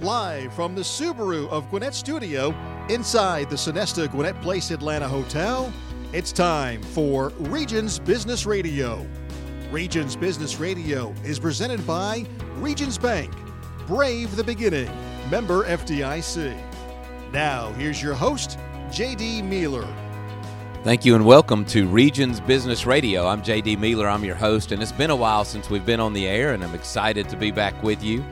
[0.00, 2.54] live from the Subaru of Gwinnett studio
[2.90, 5.72] inside the Sonesta Gwinnett Place Atlanta Hotel.
[6.12, 9.06] It's time for Regions Business Radio.
[9.70, 13.32] Regions Business Radio is presented by Regions Bank.
[13.86, 14.90] Brave the beginning.
[15.30, 16.60] Member FDIC.
[17.32, 19.90] Now, here's your host, JD Mealor.
[20.84, 23.26] Thank you and welcome to Regions Business Radio.
[23.26, 26.12] I'm JD Mealor, I'm your host, and it's been a while since we've been on
[26.12, 28.22] the air, and I'm excited to be back with you.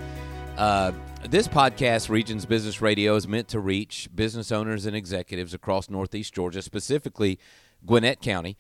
[0.57, 0.93] Uh,
[1.31, 6.35] this podcast, Regions Business Radio, is meant to reach business owners and executives across Northeast
[6.35, 7.39] Georgia, specifically
[7.87, 8.57] Gwinnett County.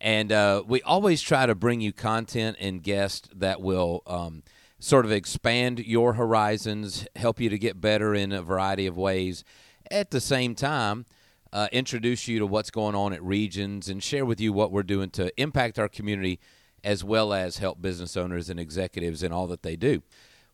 [0.00, 4.42] And uh, we always try to bring you content and guests that will um,
[4.78, 9.44] sort of expand your horizons, help you to get better in a variety of ways.
[9.90, 11.06] At the same time,
[11.52, 14.82] uh, introduce you to what's going on at Regions and share with you what we're
[14.82, 16.40] doing to impact our community
[16.84, 20.02] as well as help business owners and executives in all that they do.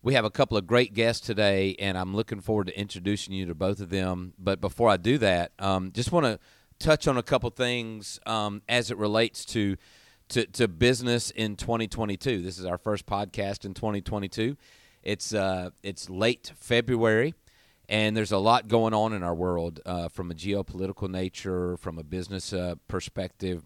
[0.05, 3.47] We have a couple of great guests today, and I'm looking forward to introducing you
[3.47, 4.33] to both of them.
[4.37, 6.37] But before I do that, um, just want to
[6.77, 9.77] touch on a couple things um, as it relates to,
[10.29, 12.43] to to business in 2022.
[12.43, 14.55] This is our first podcast in 2022.
[15.01, 17.33] It's uh, it's late February
[17.89, 21.97] and there's a lot going on in our world uh, from a geopolitical nature, from
[21.97, 23.63] a business uh, perspective.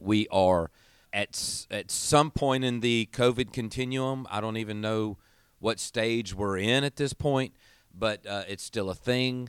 [0.00, 0.70] We are
[1.12, 4.26] at at some point in the COVID continuum.
[4.30, 5.18] I don't even know
[5.62, 7.54] what stage we're in at this point,
[7.96, 9.48] but uh, it's still a thing,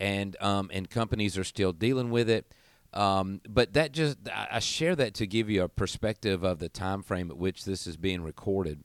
[0.00, 2.52] and um, and companies are still dealing with it.
[2.92, 7.02] Um, but that just I share that to give you a perspective of the time
[7.02, 8.82] frame at which this is being recorded,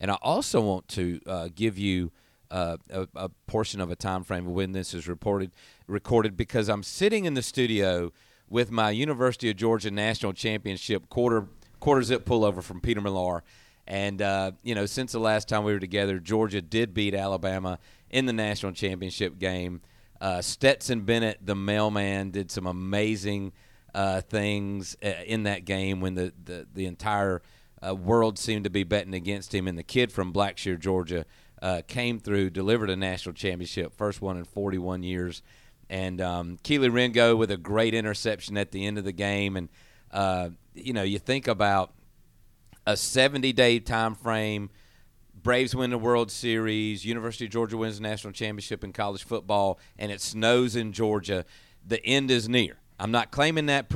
[0.00, 2.12] and I also want to uh, give you
[2.48, 5.50] uh, a, a, portion of a time frame when this is reported
[5.88, 8.12] recorded because I'm sitting in the studio
[8.48, 11.48] with my University of Georgia national championship quarter
[11.80, 13.42] quarter zip pullover from Peter Millar.
[13.86, 17.78] And uh, you know, since the last time we were together, Georgia did beat Alabama
[18.08, 19.80] in the national championship game.
[20.20, 23.52] Uh, Stetson Bennett, the mailman, did some amazing
[23.94, 27.42] uh, things uh, in that game when the the, the entire
[27.86, 29.66] uh, world seemed to be betting against him.
[29.66, 31.24] And the kid from Blackshear, Georgia,
[31.62, 35.42] uh, came through, delivered a national championship, first one in 41 years.
[35.88, 39.56] And um, Kelee Ringo with a great interception at the end of the game.
[39.56, 39.68] And,
[40.74, 41.92] you know, you think about
[42.86, 44.70] a 70 day time frame.
[45.42, 47.04] Braves win the World Series.
[47.04, 51.46] University of Georgia wins the national championship in college football, and it snows in Georgia.
[51.86, 52.76] The end is near.
[52.98, 53.86] I'm not claiming that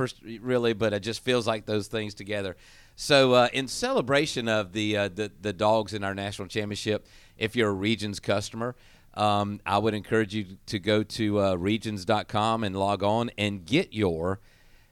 [0.41, 2.55] really, but it just feels like those things together.
[2.95, 7.05] So, uh, in celebration of the, uh, the the dogs in our national championship,
[7.37, 8.75] if you're a Regions customer.
[9.17, 13.93] Um, I would encourage you to go to uh, regions.com and log on and get
[13.93, 14.41] your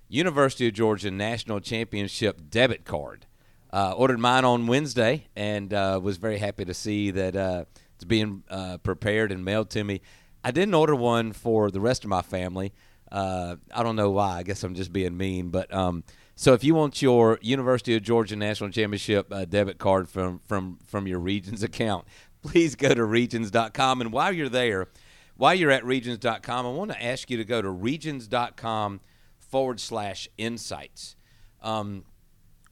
[0.08, 3.26] University of Georgia National Championship debit card.
[3.74, 8.04] Uh, ordered mine on Wednesday and uh, was very happy to see that uh, it's
[8.04, 10.00] being uh, prepared and mailed to me.
[10.44, 12.72] I didn't order one for the rest of my family.
[13.12, 14.38] Uh, I don't know why.
[14.38, 16.04] I guess I'm just being mean, but um,
[16.36, 20.78] so if you want your University of Georgia National Championship uh, debit card from from
[20.86, 22.06] from your Regions account,
[22.44, 24.02] please go to regions.com.
[24.02, 24.88] And while you're there,
[25.36, 29.00] while you're at regions.com, I want to ask you to go to regions.com
[29.40, 31.16] forward slash insights.
[31.64, 32.04] Um,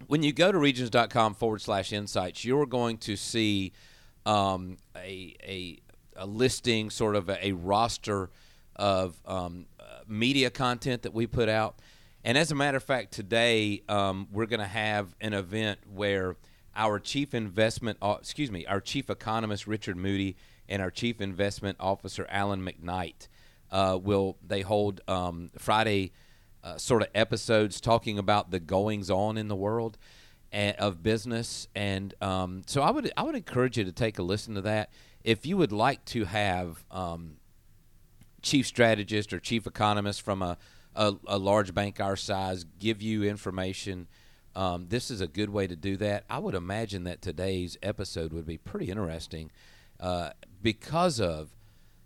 [0.07, 3.73] when you go to regions.com forward slash insights, you're going to see
[4.25, 5.79] um, a, a,
[6.15, 8.29] a, listing, sort of a, a roster
[8.75, 11.79] of um, uh, media content that we put out.
[12.23, 16.35] And as a matter of fact, today um, we're going to have an event where–
[16.75, 20.37] our chief investment, excuse me, our chief economist Richard Moody
[20.69, 23.27] and our chief investment officer Alan McKnight
[23.71, 26.11] uh, will they hold um, Friday
[26.63, 29.97] uh, sort of episodes talking about the goings on in the world
[30.51, 34.23] and, of business, and um, so I would I would encourage you to take a
[34.23, 34.91] listen to that
[35.23, 37.37] if you would like to have um,
[38.41, 40.57] chief strategist or chief economist from a,
[40.95, 44.07] a, a large bank our size give you information
[44.55, 46.25] um, this is a good way to do that.
[46.29, 49.51] I would imagine that today's episode would be pretty interesting
[49.99, 50.31] uh,
[50.61, 51.49] because of,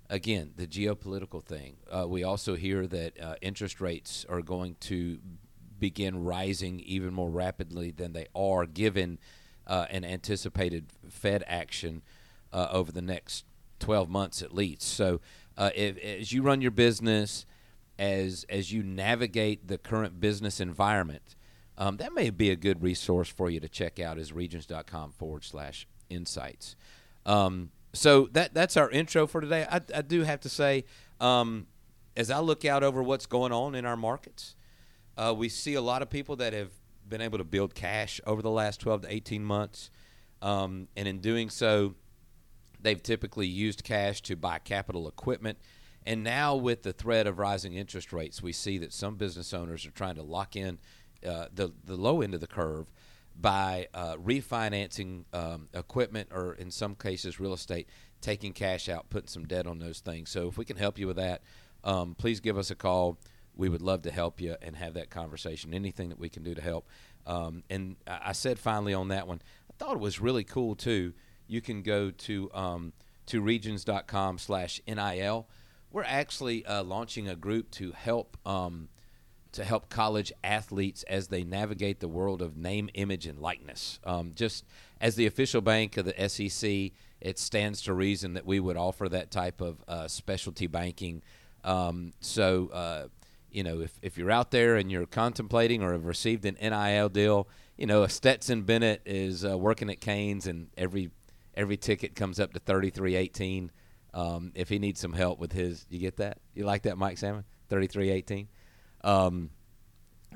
[0.09, 1.77] again, the geopolitical thing.
[1.91, 5.19] Uh, we also hear that uh, interest rates are going to
[5.79, 9.19] begin rising even more rapidly than they are, given
[9.67, 12.01] uh, an anticipated Fed action
[12.53, 13.45] uh, over the next
[13.79, 14.83] 12 months at least.
[14.83, 15.19] So,
[15.57, 17.45] uh, if, as you run your business,
[17.97, 21.35] as as you navigate the current business environment,
[21.77, 25.43] um, that may be a good resource for you to check out is regions.com forward
[25.43, 26.75] slash insights.
[27.25, 29.65] Um, so that that's our intro for today.
[29.69, 30.85] I, I do have to say,
[31.19, 31.67] um,
[32.15, 34.55] as I look out over what's going on in our markets,
[35.17, 36.71] uh, we see a lot of people that have
[37.07, 39.89] been able to build cash over the last 12 to 18 months.
[40.41, 41.95] Um, and in doing so,
[42.85, 45.57] They've typically used cash to buy capital equipment.
[46.05, 49.87] And now, with the threat of rising interest rates, we see that some business owners
[49.87, 50.77] are trying to lock in
[51.27, 52.91] uh, the, the low end of the curve
[53.39, 57.89] by uh, refinancing um, equipment or, in some cases, real estate,
[58.21, 60.29] taking cash out, putting some debt on those things.
[60.29, 61.41] So, if we can help you with that,
[61.83, 63.17] um, please give us a call.
[63.55, 65.73] We would love to help you and have that conversation.
[65.73, 66.87] Anything that we can do to help.
[67.25, 71.13] Um, and I said finally on that one, I thought it was really cool too.
[71.47, 72.93] You can go to um,
[73.27, 75.47] to regions.com slash nil.
[75.91, 78.89] We're actually uh, launching a group to help um,
[79.55, 83.99] to help college athletes as they navigate the world of name, image, and likeness.
[84.03, 84.65] Um, just
[84.99, 86.91] as the official bank of the SEC,
[87.21, 91.23] it stands to reason that we would offer that type of uh, specialty banking.
[91.63, 93.07] Um, so uh,
[93.49, 97.07] you know, if, if you're out there and you're contemplating or have received an NIL
[97.07, 97.47] deal,
[97.77, 101.11] you know, Stetson Bennett is uh, working at Canes and every
[101.55, 103.71] every ticket comes up to thirty three eighteen.
[104.13, 106.39] Um, if he needs some help with his, you get that?
[106.53, 107.45] You like that, Mike Salmon?
[107.69, 108.49] Thirty three eighteen.
[109.05, 109.51] Um,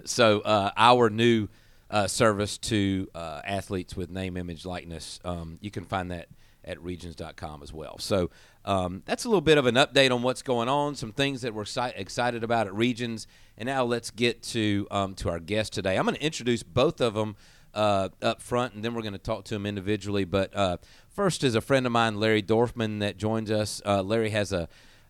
[0.06, 1.50] so uh, our new
[1.90, 6.28] uh, service to uh, athletes with name, image, likeness, um, you can find that
[6.64, 7.98] at regions.com as well.
[7.98, 8.30] So
[8.64, 11.54] um, that's a little bit of an update on what's going on, some things that
[11.54, 13.28] we're excited about at Regions.
[13.58, 15.98] And now let's get to um, to our guest today.
[15.98, 17.36] I'm going to introduce both of them
[17.74, 20.26] uh, up front, and then we're going to talk to them individually.
[20.26, 20.78] But uh,
[21.10, 23.82] first is a friend of mine, Larry Dorfman, that joins us.
[23.86, 24.70] Uh, Larry has a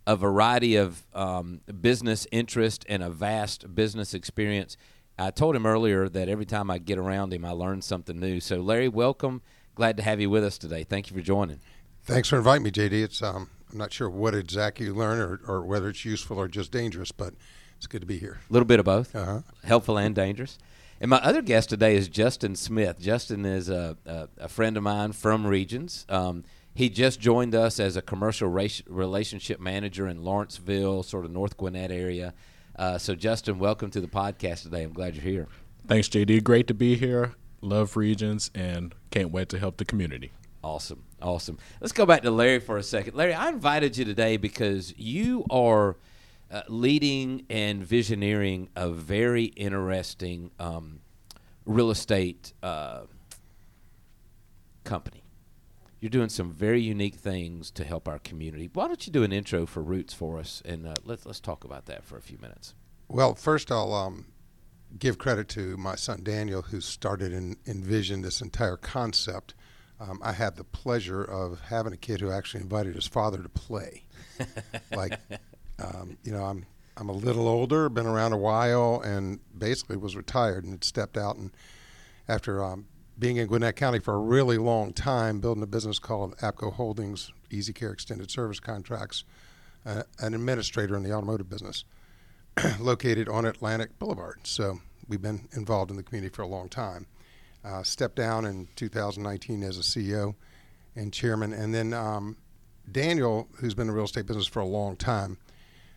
[0.09, 4.75] a variety of um, business interest and a vast business experience.
[5.19, 8.39] I told him earlier that every time I get around him, I learn something new.
[8.39, 9.43] So, Larry, welcome
[9.75, 10.83] glad to have you with us today.
[10.83, 11.61] Thank you for joining.
[12.03, 12.91] Thanks for inviting me, JD.
[13.03, 16.47] It's um, I'm not sure what exactly you learn or, or whether it's useful or
[16.47, 17.35] just dangerous, but
[17.77, 18.39] it's good to be here.
[18.49, 19.39] A little bit of both, uh-huh.
[19.63, 20.57] helpful and dangerous.
[20.99, 22.99] And my other guest today is Justin Smith.
[22.99, 26.05] Justin is a, a, a friend of mine from Regions.
[26.09, 26.43] Um,
[26.79, 31.91] he just joined us as a commercial relationship manager in Lawrenceville, sort of North Gwinnett
[31.91, 32.33] area.
[32.73, 34.83] Uh, so, Justin, welcome to the podcast today.
[34.83, 35.47] I'm glad you're here.
[35.87, 36.41] Thanks, JD.
[36.45, 40.31] Great to be here love regions, and can't wait to help the community.
[40.63, 41.03] Awesome.
[41.21, 41.57] Awesome.
[41.81, 43.13] Let's go back to Larry for a second.
[43.13, 45.97] Larry, I invited you today because you are
[46.49, 51.01] uh, leading and visioneering a very interesting um,
[51.65, 53.01] real estate uh,
[54.85, 55.18] company.
[55.99, 58.69] You're doing some very unique things to help our community.
[58.71, 61.63] Why don't you do an intro for Roots for us, and uh, let's let's talk
[61.63, 62.73] about that for a few minutes.
[63.09, 64.27] Well, first I'll um,
[64.97, 69.53] give credit to my son Daniel, who started and envisioned this entire concept.
[69.99, 73.49] Um, I had the pleasure of having a kid who actually invited his father to
[73.49, 74.03] play.
[74.95, 75.19] like,
[75.79, 80.15] um, you know, I'm I'm a little older, been around a while, and basically was
[80.15, 81.35] retired and had stepped out.
[81.35, 81.51] And
[82.27, 82.87] after um,
[83.19, 87.31] being in Gwinnett County for a really long time, building a business called APCO Holdings,
[87.51, 89.25] Easy Care Extended Service Contracts,
[89.85, 91.83] uh, an administrator in the automotive business.
[92.79, 94.39] located on Atlantic Boulevard.
[94.43, 97.07] So we've been involved in the community for a long time.
[97.63, 100.35] Uh, stepped down in 2019 as a CEO
[100.95, 102.37] and chairman, and then um,
[102.89, 105.37] Daniel, who's been in real estate business for a long time,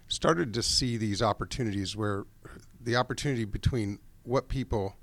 [0.08, 2.24] started to see these opportunities where
[2.80, 4.96] the opportunity between what people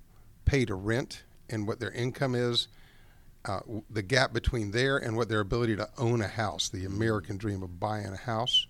[0.45, 2.67] pay to rent and what their income is,
[3.45, 3.59] uh,
[3.89, 7.63] the gap between there and what their ability to own a house, the American dream
[7.63, 8.67] of buying a house,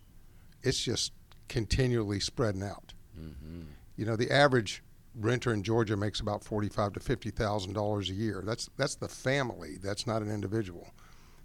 [0.62, 1.12] it's just
[1.48, 2.94] continually spreading out.
[3.20, 3.62] Mm-hmm.
[3.96, 4.84] You know, the average
[5.15, 8.44] renter in Georgia makes about forty-five to fifty thousand dollars a year.
[8.46, 9.77] That's that's the family.
[9.82, 10.89] That's not an individual.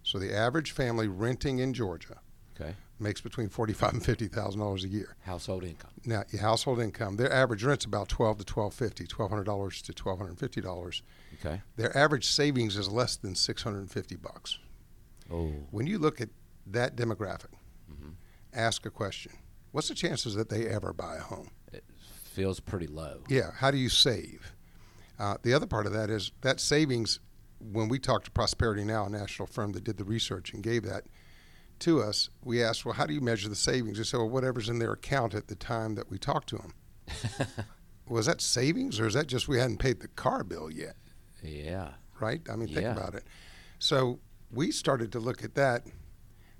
[0.03, 2.21] So the average family renting in Georgia
[2.61, 2.75] okay.
[3.05, 5.15] Makes between forty-five and fifty thousand dollars a year.
[5.21, 5.93] Household income.
[6.05, 7.15] Now, your household income.
[7.17, 10.61] Their average rent's about twelve to twelve fifty, twelve hundred dollars to twelve hundred fifty
[10.61, 11.03] dollars.
[11.35, 11.61] Okay.
[11.77, 14.59] Their average savings is less than six hundred and fifty bucks.
[15.33, 15.53] Oh.
[15.71, 16.31] When you look at
[16.67, 17.53] that demographic,
[17.89, 18.11] mm-hmm.
[18.53, 19.33] ask a question
[19.71, 21.51] what's the chances that they ever buy a home?
[21.73, 21.85] It
[22.25, 23.21] feels pretty low.
[23.29, 23.51] Yeah.
[23.57, 24.53] How do you save?
[25.19, 27.21] Uh, the other part of that is that savings.
[27.73, 30.83] When we talked to Prosperity Now, a national firm that did the research and gave
[30.83, 31.05] that
[31.85, 33.99] to us, we asked, well, how do you measure the savings?
[33.99, 36.75] They said, well, whatever's in their account at the time that we talked to them.
[38.09, 40.97] was that savings or is that just we hadn't paid the car bill yet?
[41.43, 41.93] Yeah.
[42.21, 42.41] Right?
[42.51, 42.93] I mean, think yeah.
[42.93, 43.25] about it.
[43.79, 44.19] So
[44.51, 45.87] we started to look at that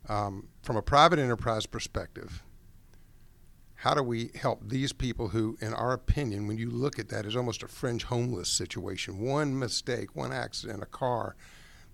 [0.09, 2.43] um, from a private enterprise perspective
[3.85, 7.27] how do we help these people who, in our opinion, when you look at that,
[7.27, 9.19] is almost a fringe homeless situation?
[9.19, 11.37] One mistake, one accident, a car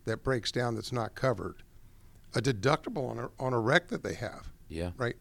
[0.05, 1.65] that breaks down that's not covered,
[2.35, 4.49] a deductible on a, on a wreck that they have.
[4.69, 4.91] Yeah.
[4.97, 5.17] Right?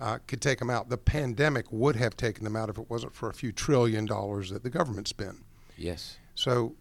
[0.00, 0.88] Uh, could take them out.
[0.88, 4.50] The pandemic would have taken them out if it wasn't for a few trillion dollars
[4.50, 5.38] that the government spent.
[5.76, 6.18] Yes.
[6.34, 6.76] So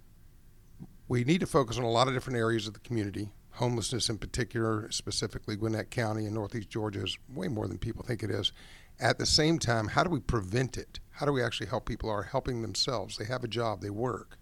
[1.07, 4.17] we need to focus on a lot of different areas of the community homelessness in
[4.19, 8.51] particular, specifically Gwinnett County and Northeast Georgia, is way more than people think it is.
[8.99, 10.99] At the same time, how do we prevent it?
[11.09, 13.17] How do we actually help people are helping themselves?
[13.17, 14.37] They have a job, they work,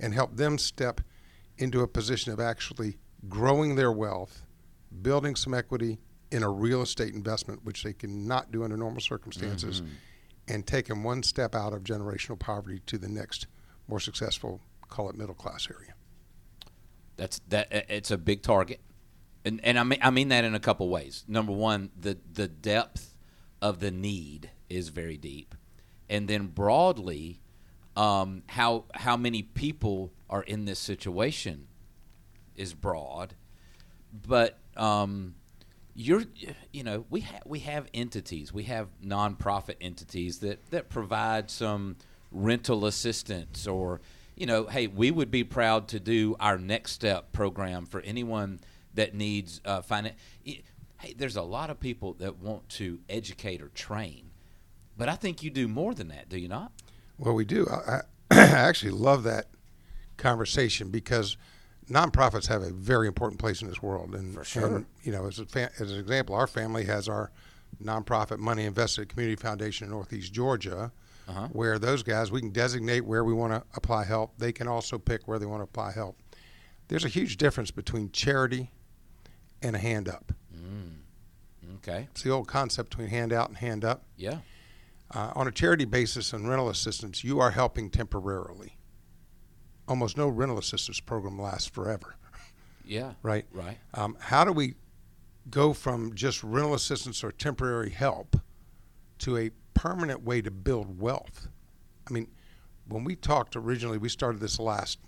[0.00, 1.00] and help them step
[1.58, 4.42] into a position of actually growing their wealth,
[5.02, 5.98] building some equity
[6.30, 9.82] in a real estate investment, which they cannot do under normal circumstances,
[10.48, 13.46] and take them one step out of generational poverty to the next
[13.88, 15.94] more successful, call it middle class area.
[17.16, 17.68] That's that.
[17.70, 18.80] It's a big target,
[19.44, 21.24] and and I mean I mean that in a couple ways.
[21.28, 23.14] Number one, the the depth
[23.62, 25.54] of the need is very deep,
[26.08, 27.40] and then broadly,
[27.96, 31.68] um, how how many people are in this situation
[32.56, 33.34] is broad,
[34.26, 35.34] but um,
[35.94, 36.24] you're
[36.72, 41.94] you know we have we have entities we have nonprofit entities that that provide some
[42.32, 44.00] rental assistance or
[44.34, 48.58] you know hey we would be proud to do our next step program for anyone
[48.94, 53.68] that needs uh, finance hey there's a lot of people that want to educate or
[53.68, 54.30] train
[54.96, 56.72] but i think you do more than that do you not
[57.18, 57.66] Well, we do.
[57.70, 59.46] I, I actually love that
[60.16, 61.36] conversation because
[61.90, 64.14] nonprofits have a very important place in this world.
[64.14, 64.66] And, For sure.
[64.76, 67.30] and, you know, as, a fa- as an example, our family has our
[67.82, 70.92] nonprofit Money Invested Community Foundation in Northeast Georgia,
[71.28, 71.48] Uh-huh.
[71.52, 74.38] where those guys, we can designate where we want to apply help.
[74.38, 76.16] They can also pick where they want to apply help.
[76.88, 78.70] There's a huge difference between charity
[79.62, 80.32] and a hand up.
[81.76, 84.04] okay It's the old concept between hand out and hand up.
[84.16, 84.38] yeah
[85.14, 88.76] Uh, on a charity basis and rental assistance, you are helping temporarily.
[89.86, 92.16] Almost no rental assistance program lasts forever,
[92.84, 93.44] yeah right?
[93.52, 94.74] right Um, how do we
[95.50, 98.36] go from just rental assistance or temporary help
[99.18, 101.48] to a permanent way to build wealth?
[102.08, 102.28] I mean,
[102.88, 104.98] when we talked originally, we started this last,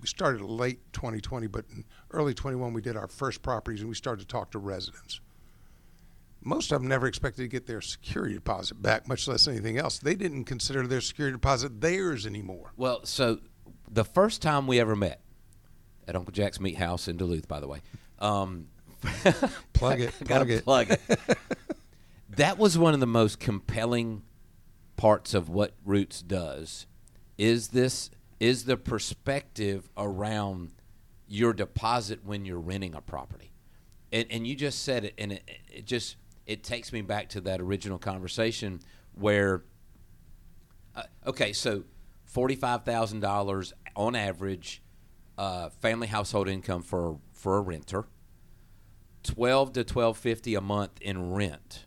[0.00, 3.94] we started late 2020, but in early 21, we did our first properties and we
[3.94, 5.20] started to talk to residents.
[6.42, 9.98] Most of them never expected to get their security deposit back, much less anything else.
[9.98, 12.72] They didn't consider their security deposit theirs anymore.
[12.76, 13.40] Well, so
[13.90, 15.20] the first time we ever met
[16.06, 17.80] at Uncle Jack's Meat House in Duluth, by the way,
[18.18, 18.68] um,
[19.72, 20.64] Plug it, gotta plug it.
[20.64, 21.38] plug it.
[22.30, 24.22] that was one of the most compelling
[24.96, 26.86] parts of what Roots does.
[27.36, 28.10] Is this
[28.40, 30.72] is the perspective around
[31.26, 33.52] your deposit when you're renting a property,
[34.12, 37.40] and and you just said it, and it, it just it takes me back to
[37.42, 38.80] that original conversation
[39.14, 39.64] where
[40.94, 41.84] uh, okay, so
[42.34, 44.82] forty-five thousand dollars on average,
[45.38, 48.06] uh, family household income for for a renter.
[49.22, 51.86] Twelve to twelve fifty a month in rent.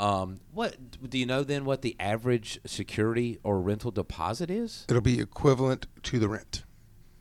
[0.00, 0.76] Um, what
[1.10, 1.64] do you know then?
[1.66, 4.86] What the average security or rental deposit is?
[4.88, 6.64] It'll be equivalent to the rent.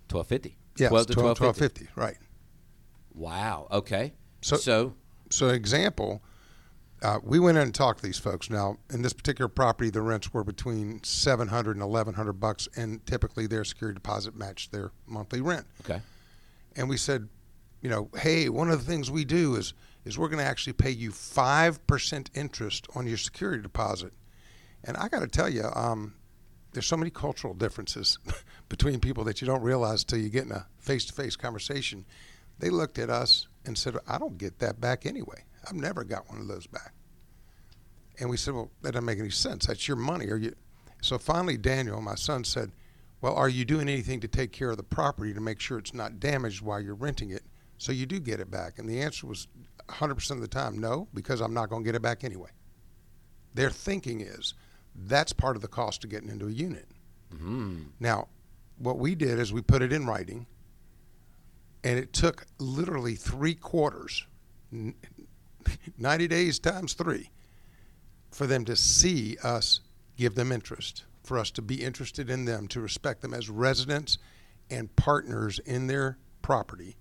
[0.08, 0.58] Twelve fifty.
[0.78, 1.86] Yes, twelve to twelve fifty.
[1.86, 2.18] 1250, right.
[3.14, 3.68] Wow.
[3.72, 4.14] Okay.
[4.42, 4.96] So- so
[5.30, 6.24] So, example,
[7.04, 8.50] uh, we went in and talked to these folks.
[8.50, 13.46] Now, in this particular property, the rents were between 700 and 1100 bucks, and typically
[13.46, 15.66] their security deposit matched their monthly rent.
[15.84, 16.02] okay.
[16.76, 17.28] And we said,
[17.82, 19.74] you know, hey, one of the things we do is
[20.06, 24.14] is we're going to actually pay you five percent interest on your security deposit.
[24.86, 26.16] And I got to tell you, um,
[26.72, 28.18] there's so many cultural differences
[28.70, 32.06] between people that you don't realize until you get in a face-to-face conversation.
[32.60, 35.44] They looked at us and said, "I don't get that back anyway.
[35.68, 36.94] I've never got one of those back."
[38.20, 39.66] And we said, "Well, that doesn't make any sense.
[39.68, 40.30] That's your money.
[40.30, 40.56] Are you?"
[41.02, 42.72] So finally, Daniel, my son, said,
[43.22, 45.94] "Well, are you doing anything to take care of the property to make sure it's
[45.94, 47.44] not damaged while you're renting it,
[47.78, 49.48] so you do get it back?" And the answer was
[49.90, 52.52] 100% of the time, "No, because I'm not going to get it back anyway."
[53.54, 54.54] Their thinking is
[54.96, 56.88] that's part of the cost of getting into a unit.
[57.34, 57.88] Mm.
[58.00, 58.28] Now,
[58.78, 60.46] what we did is we put it in writing,
[61.84, 64.26] and it took literally three quarters,
[64.72, 64.96] n-
[65.98, 67.30] 90 days times three,
[68.32, 69.80] for them to see us
[70.18, 74.18] give them interest, for us to be interested in them, to respect them as residents
[74.70, 76.96] and partners in their property,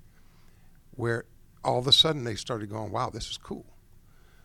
[0.92, 1.24] where
[1.64, 3.66] all of a sudden they started going, wow, this is cool.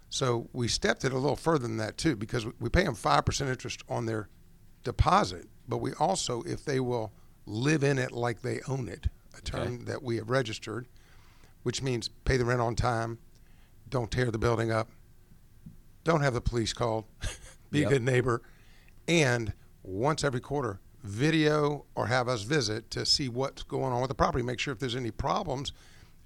[0.10, 2.96] So we stepped it a little further than that too, because we- we pay them
[2.96, 4.30] five percent interest on their
[4.84, 7.12] deposit, but we also, if they will
[7.46, 9.08] live in it like they own it,
[9.38, 10.88] a term that we have registered,
[11.64, 13.18] which means pay the rent on time,
[13.90, 14.90] don't tear the building up,
[16.04, 17.06] don't have the police called,
[17.72, 17.88] be Yep.
[17.88, 18.42] a good neighbor,
[19.08, 19.54] and
[19.84, 24.16] once every quarter, video or have us visit to see what's going on with the
[24.16, 25.72] property, make sure if there's any problems.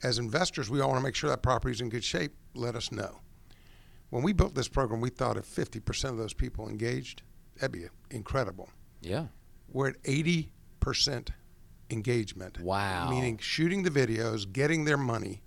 [0.03, 2.33] As investors, we all want to make sure that property is in good shape.
[2.55, 3.19] Let us know.
[4.09, 7.21] When we built this program, we thought if 50% of those people engaged,
[7.57, 8.69] that'd be incredible.
[9.01, 9.27] Yeah.
[9.71, 11.29] We're at 80%
[11.91, 12.59] engagement.
[12.59, 13.09] Wow.
[13.09, 15.41] Meaning shooting the videos, getting their money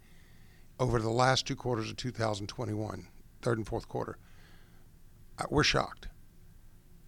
[0.78, 3.07] over the last two quarters of 2021,
[3.43, 4.19] third and fourth quarter.
[5.38, 6.09] Uh, we're shocked.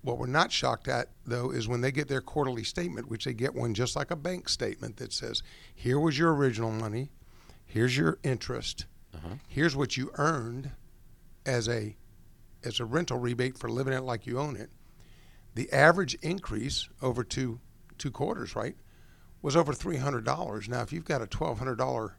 [0.02, 3.35] What we're not shocked at, though, is when they get their quarterly statement, which they
[3.35, 5.42] get one just like a bank statement that says,
[5.75, 7.11] here was your original money,
[7.64, 8.87] here's your interest,
[9.49, 10.70] here's what you earned
[11.44, 11.96] as a
[12.64, 14.70] as a rental rebate for living it like you own it.
[15.54, 17.58] The average increase over two
[17.99, 18.76] two quarters, right,
[19.42, 20.68] was over three hundred dollars.
[20.68, 22.16] Now, if you've got a twelve hundred dollar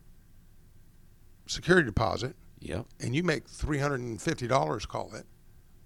[1.47, 2.85] security deposit Yep.
[2.99, 5.25] and you make three hundred and fifty dollars, call it,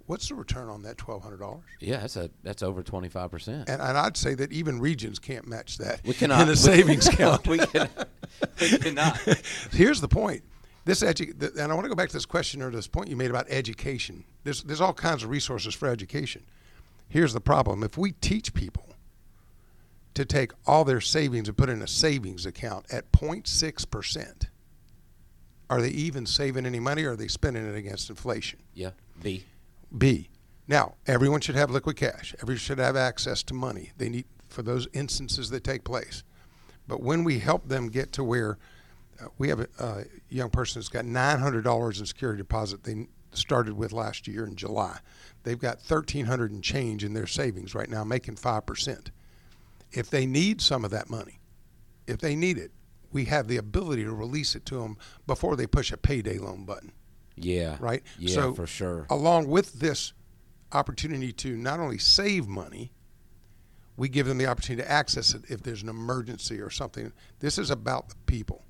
[0.05, 1.63] what's the return on that twelve hundred dollars?
[1.79, 3.67] Yeah, that's a that's over twenty five percent.
[3.69, 6.55] And, and I'd say that even regions can't match that We cannot in a we-
[6.55, 7.47] savings account.
[7.47, 7.89] we, can,
[8.61, 9.17] we cannot.
[9.71, 10.43] Here's the point.
[10.85, 13.15] This edu- and I want to go back to this question or this point you
[13.15, 14.23] made about education.
[14.43, 16.43] There's there's all kinds of resources for education.
[17.09, 18.85] Here's the problem: if we teach people
[20.13, 24.47] to take all their savings and put in a savings account at 0.6 percent,
[25.71, 28.59] are they even saving any money, or are they spending it against inflation?
[28.73, 28.91] Yeah.
[29.23, 29.45] B.
[29.97, 30.29] B.
[30.67, 32.35] Now, everyone should have liquid cash.
[32.41, 33.91] Everyone should have access to money.
[33.97, 36.23] They need for those instances that take place.
[36.89, 38.57] But when we help them get to where
[39.21, 43.73] uh, we have a, a young person that's got $900 in security deposit they started
[43.73, 44.99] with last year in July.
[45.43, 49.07] They've got 1300 and change in their savings right now, making 5%.
[49.93, 51.39] If they need some of that money,
[52.07, 52.71] if they need it,
[53.11, 56.65] we have the ability to release it to them before they push a payday loan
[56.65, 56.91] button
[57.35, 57.77] Yeah.
[57.79, 58.03] right?
[58.19, 59.05] Yeah, so for sure.
[59.09, 60.13] Along with this
[60.71, 62.91] opportunity to not only save money,
[63.97, 67.11] we give them the opportunity to access it if there's an emergency or something.
[67.39, 68.63] This is about the people.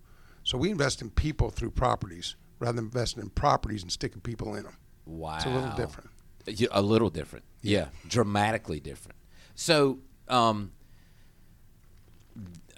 [0.43, 4.55] So we invest in people through properties rather than investing in properties and sticking people
[4.55, 4.77] in them.
[5.05, 5.35] Wow.
[5.35, 6.09] It's a little different.
[6.47, 7.45] Yeah, A little different.
[7.61, 7.89] Yeah.
[8.07, 9.17] Dramatically different.
[9.53, 10.71] So, um,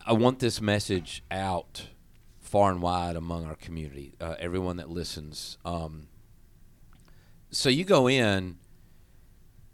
[0.06, 1.88] I want this message out
[2.42, 5.58] far and wide among our community, uh, everyone that listens.
[5.64, 6.08] Um,
[7.52, 8.58] so you go in,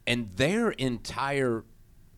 [0.06, 1.66] and their entire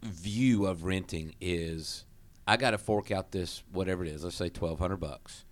[0.01, 2.05] view of renting is,
[2.45, 4.23] I got to fork out this whatever it is.
[4.23, 5.45] Let's say twelve hundred bucks,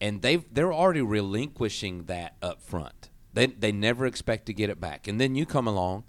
[0.00, 3.10] and they they're already relinquishing that up front.
[3.34, 6.04] They they never expect to get it back, and then you come along,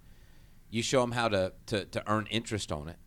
[0.70, 2.98] you show them how to to, to earn interest on it,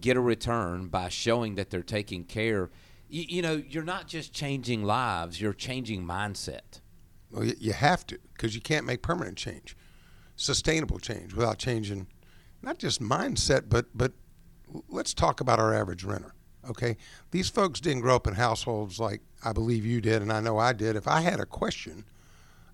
[0.00, 2.70] get a return by showing that they're taking care.
[3.08, 6.80] You, you know, you're not just changing lives; you're changing mindset.
[7.30, 9.76] Well, you, have to because you can't make permanent change,
[10.36, 12.06] sustainable change without changing
[12.62, 14.12] not just mindset, but but
[14.88, 16.34] let's talk about our average renter.
[16.68, 16.96] Okay,
[17.30, 20.58] these folks didn't grow up in households like I believe you did, and I know
[20.58, 20.96] I did.
[20.96, 22.04] If I had a question,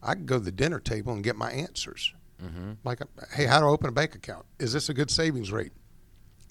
[0.02, 2.14] I could go to the dinner table and get my answers.
[2.42, 2.72] Mm-hmm.
[2.84, 3.00] Like,
[3.34, 4.46] hey, how to open a bank account?
[4.58, 5.72] Is this a good savings rate?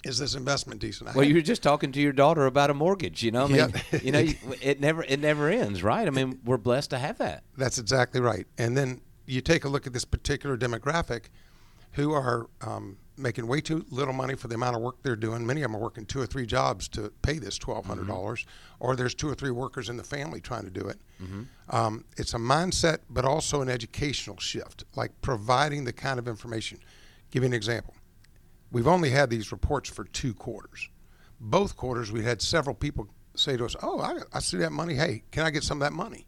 [0.05, 1.09] Is this investment decent?
[1.09, 3.21] I Well, you were just talking to your daughter about a mortgage.
[3.21, 4.19] You know, I mean, you know,
[4.61, 6.07] it never it never ends, right?
[6.07, 7.43] I mean, we're blessed to have that.
[7.57, 8.47] That's exactly right.
[8.57, 11.25] And then you take a look at this particular demographic
[11.93, 15.45] who are um, making way too little money for the amount of work they're doing.
[15.45, 18.45] Many of them are working two or three jobs to pay this $1,200, dollars
[18.79, 20.97] or there's two or three workers in the family trying to do it.
[21.69, 26.79] Um, it's a mindset, but also an educational shift, like providing the kind of information.
[27.31, 27.93] Give you an example.
[28.71, 30.89] We've only had these reports for two quarters.
[31.39, 34.95] Both quarters, we had several people say to us, Oh, I, I see that money.
[34.95, 36.27] Hey, can I get some of that money?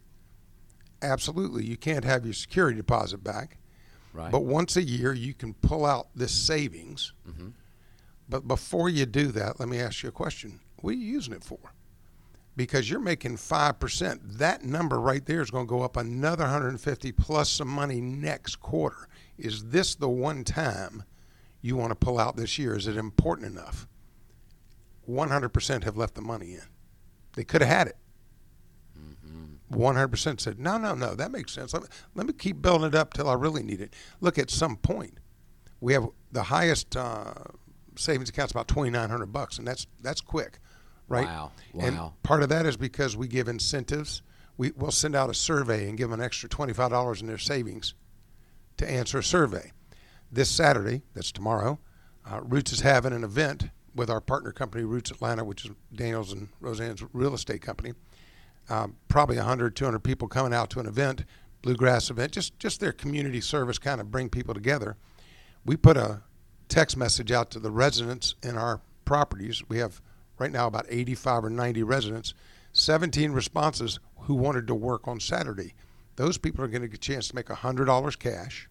[1.02, 1.66] Absolutely.
[1.66, 3.58] You can't have your security deposit back.
[4.14, 4.32] Right.
[4.32, 7.14] But once a year, you can pull out this savings.
[7.28, 7.50] Mm-hmm.
[8.30, 10.60] But before you do that, let me ask you a question.
[10.82, 11.60] What are you using it for?
[12.56, 14.38] Because you're making 5%.
[14.38, 18.58] That number right there is going to go up another 150 plus some money next
[18.58, 19.08] quarter.
[19.38, 21.04] Is this the one time
[21.62, 22.76] you want to pull out this year?
[22.76, 23.88] Is it important enough?
[25.10, 26.64] 100% have left the money in.
[27.36, 27.98] They could have had it.
[29.72, 31.74] 100% said, no, no, no, that makes sense.
[31.74, 33.94] Let me, let me keep building it up till I really need it.
[34.20, 35.18] Look, at some point,
[35.80, 37.34] we have the highest uh,
[37.96, 40.60] savings account's about 2900 bucks, and that's that's quick,
[41.08, 41.26] right?
[41.26, 42.14] Wow, And wow.
[42.22, 44.22] part of that is because we give incentives.
[44.58, 47.94] We, we'll send out a survey and give them an extra $25 in their savings
[48.78, 49.72] to answer a survey.
[50.32, 51.78] This Saturday, that's tomorrow,
[52.26, 56.32] uh, Roots is having an event with our partner company, Roots Atlanta, which is Daniels
[56.32, 57.94] and Roseanne's real estate company.
[58.70, 61.26] Um, probably 100, 200 people coming out to an event,
[61.62, 64.96] bluegrass event, just just their community service, kind of bring people together.
[65.66, 66.22] We put a
[66.70, 69.62] text message out to the residents in our properties.
[69.68, 70.02] We have
[70.40, 72.34] right now about 85 or 90 residents,
[72.72, 75.74] 17 responses who wanted to work on Saturday.
[76.16, 78.70] Those people are going to get a chance to make $100 cash.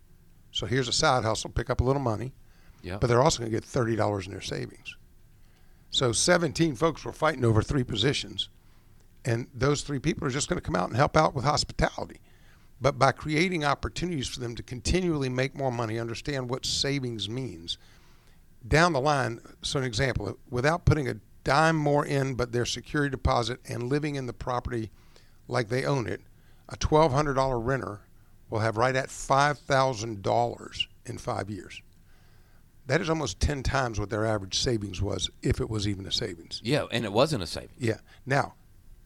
[0.53, 2.33] So here's a side hustle, pick up a little money,
[2.83, 2.99] Yeah.
[2.99, 4.97] but they're also going to get $30 in their savings.
[5.91, 8.49] So 17 folks were fighting over three positions,
[9.25, 12.21] and those three people are just going to come out and help out with hospitality.
[12.81, 17.77] But by creating opportunities for them to continually make more money, understand what savings means,
[18.67, 23.11] down the line, so an example, without putting a dime more in but their security
[23.11, 24.91] deposit and living in the property
[25.49, 26.21] like they own it,
[26.69, 28.01] a $1,200 renter
[28.51, 31.81] will have right at $5,000 in five years.
[32.87, 36.13] That is almost 10 times what their average savings was, if it was even a
[36.13, 36.61] savings.
[36.65, 37.77] Yeah, and it wasn't a savings.
[37.79, 37.99] Yeah.
[38.27, 38.55] Now,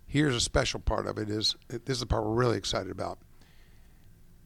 [0.06, 3.18] here's a special part of it is this is the part we're really excited about.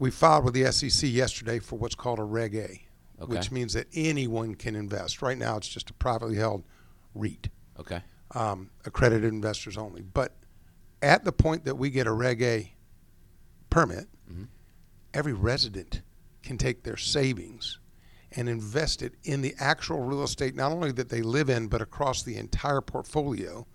[0.00, 2.84] We filed with the SEC yesterday for what's called a Reg A,
[3.20, 3.34] Okay.
[3.34, 5.22] which means that anyone can invest.
[5.22, 6.64] Right now, it's just a privately held
[7.14, 8.02] REIT, Okay.
[8.34, 10.02] um, accredited investors only.
[10.02, 10.36] But
[11.02, 12.72] at the point that we get a Reg A
[13.70, 14.08] permit,
[15.14, 16.02] every resident
[16.42, 17.78] can take their savings
[18.32, 21.80] and invest it in the actual real estate, not only that they live in, but
[21.80, 23.66] across the entire portfolio,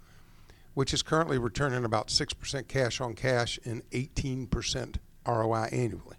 [0.73, 6.17] which is currently returning about 6% cash on cash and 18% ROI annually.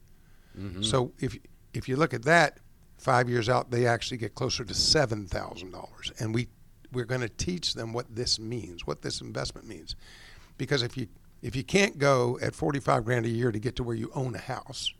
[0.59, 0.83] Mm-hmm.
[0.83, 1.37] So if,
[1.73, 2.59] if you look at that,
[2.99, 6.21] five years out, they actually get closer to $7,000.
[6.21, 6.49] And we,
[6.93, 9.95] we're going to teach them what this means, what this investment means.
[10.57, 11.09] Because if you,
[11.43, 14.35] if you can't go at 45 grand a year to get to where you own
[14.35, 14.93] a house,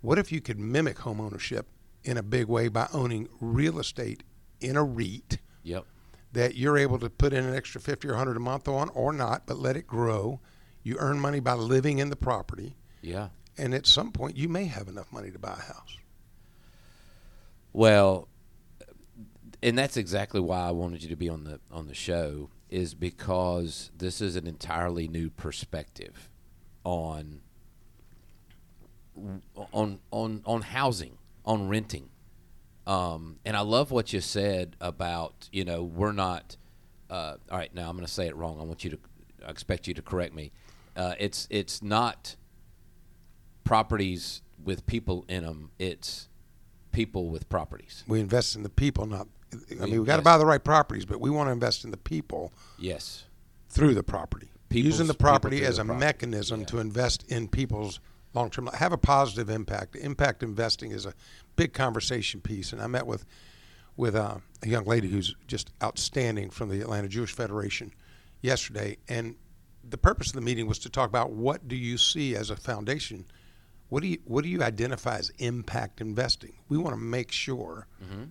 [0.00, 1.66] what if you could mimic home ownership
[2.04, 4.22] in a big way by owning real estate
[4.60, 5.84] in a REIT Yep.
[6.32, 9.12] that you're able to put in an extra 50 or 100 a month on or
[9.12, 10.40] not, but let it grow.
[10.82, 13.28] You earn money by living in the property, Yeah.
[13.58, 15.96] and at some point you may have enough money to buy a house.
[17.72, 18.28] Well,
[19.62, 22.94] and that's exactly why I wanted you to be on the on the show is
[22.94, 26.30] because this is an entirely new perspective
[26.84, 27.42] on
[29.72, 32.08] on on on housing, on renting.
[32.86, 36.56] Um, and I love what you said about you know we're not.
[37.08, 38.58] Uh, all right, now I'm going to say it wrong.
[38.60, 38.98] I want you to.
[39.46, 40.52] I expect you to correct me.
[40.96, 42.36] Uh, it's it's not
[43.64, 45.70] properties with people in them.
[45.78, 46.28] It's
[46.92, 48.04] people with properties.
[48.06, 49.28] We invest in the people, not.
[49.52, 51.84] I We- mean, we got to buy the right properties, but we want to invest
[51.84, 53.24] in the people Yes.
[53.68, 56.00] through the property, People's- using the property as a property.
[56.06, 56.66] mechanism Yeah.
[56.66, 57.98] to invest in people's
[58.34, 59.96] long-term have a positive impact.
[59.96, 61.14] Impact investing is a
[61.56, 63.24] big conversation piece, and I met with
[63.96, 67.92] with uh, a young lady who's just outstanding from the Atlanta Jewish Federation
[68.40, 69.34] yesterday, and
[69.88, 72.56] the purpose of the meeting was to talk about what do you see as a
[72.56, 73.24] foundation.
[73.88, 76.54] What do you what do you identify as impact investing?
[76.68, 77.88] We want to make sure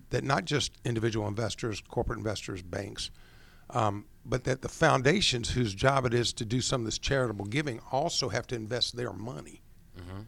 [0.08, 3.10] that not just individual investors, corporate investors, banks,
[3.68, 7.44] um, but that the foundations whose job it is to do some of this charitable
[7.44, 9.60] giving also have to invest their money.
[10.00, 10.20] Mm-hmm.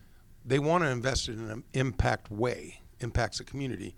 [0.45, 3.95] They want to invest it in an impact way, impacts the community,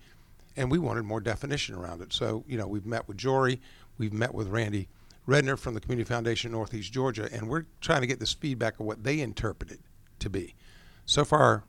[0.57, 2.13] and we wanted more definition around it.
[2.13, 3.61] So, you know, we've met with Jory,
[3.99, 4.89] we've met with Randy
[5.27, 8.87] Redner from the Community Foundation Northeast Georgia, and we're trying to get this feedback of
[8.87, 9.81] what they interpret it
[10.19, 10.55] to be.
[11.07, 11.65] So far,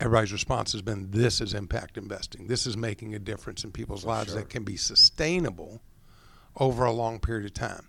[0.00, 2.46] everybody's response has been this is impact investing.
[2.46, 5.82] This is making a difference in people's lives that can be sustainable
[6.56, 7.88] over a long period of time.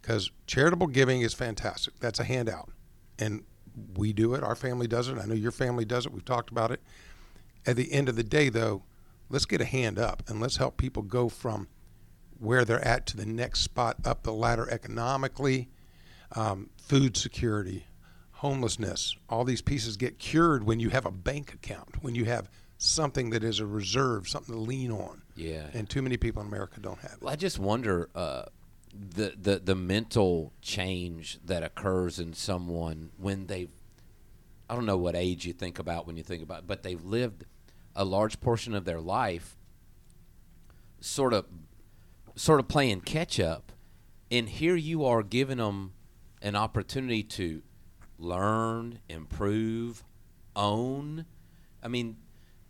[0.00, 1.94] Because charitable giving is fantastic.
[2.00, 2.70] That's a handout.
[3.18, 3.44] And
[3.94, 4.42] we do it.
[4.42, 5.18] Our family does it.
[5.18, 6.12] I know your family does it.
[6.12, 6.80] We've talked about it.
[7.66, 8.82] At the end of the day, though,
[9.28, 11.68] let's get a hand up and let's help people go from
[12.38, 15.68] where they're at to the next spot up the ladder economically,
[16.34, 17.84] um, food security,
[18.32, 19.16] homelessness.
[19.28, 23.28] All these pieces get cured when you have a bank account, when you have something
[23.30, 25.20] that is a reserve, something to lean on.
[25.36, 25.66] Yeah.
[25.74, 27.22] And too many people in America don't have it.
[27.22, 28.44] Well, I just wonder uh,
[28.92, 33.70] the the the mental change that occurs in someone when they've
[34.68, 37.04] I don't know what age you think about when you think about, it, but they've
[37.04, 37.44] lived
[37.96, 39.56] a large portion of their life
[41.00, 41.46] sort of
[42.36, 43.72] sort of playing catch up,
[44.30, 45.92] and here you are giving them
[46.42, 47.62] an opportunity to
[48.18, 50.04] learn, improve,
[50.54, 51.26] own.
[51.82, 52.16] I mean,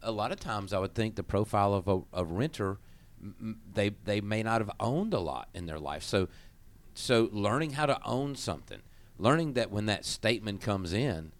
[0.03, 2.79] a lot of times I would think the profile of a, a renter,
[3.75, 6.03] they they may not have owned a lot in their life.
[6.03, 6.29] So,
[6.95, 8.81] so learning how to own something,
[9.19, 11.33] learning that when that statement comes in,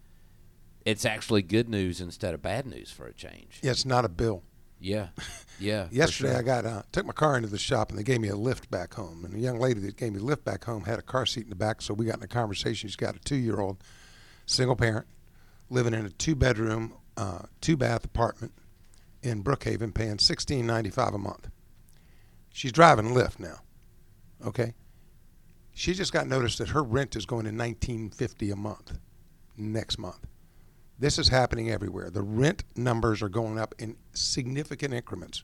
[0.85, 3.59] it's actually good news instead of bad news for a change.
[3.61, 4.43] Yeah, it's not a bill.
[4.79, 5.09] Yeah,
[5.59, 5.87] yeah.
[5.91, 6.39] Yesterday, sure.
[6.39, 8.71] I got uh, took my car into the shop and they gave me a lift
[8.71, 9.23] back home.
[9.23, 11.43] And the young lady that gave me a lift back home had a car seat
[11.43, 12.89] in the back, so we got in a conversation.
[12.89, 13.77] She's got a two-year-old,
[14.47, 15.05] single parent,
[15.69, 18.53] living in a two-bedroom, uh, two-bath apartment
[19.21, 21.49] in Brookhaven, paying sixteen ninety-five a month.
[22.53, 23.59] She's driving Lyft now.
[24.45, 24.73] Okay,
[25.73, 28.97] she just got notice that her rent is going to nineteen fifty a month
[29.57, 30.27] next month.
[30.99, 32.09] This is happening everywhere.
[32.09, 35.43] The rent numbers are going up in significant increments.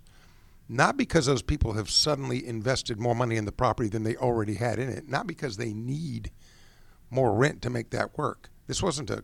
[0.70, 4.56] not because those people have suddenly invested more money in the property than they already
[4.56, 6.32] had in it, not because they need
[7.10, 8.50] more rent to make that work.
[8.68, 9.24] This wasn't a,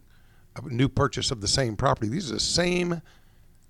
[0.56, 2.08] a new purchase of the same property.
[2.08, 3.02] These are the same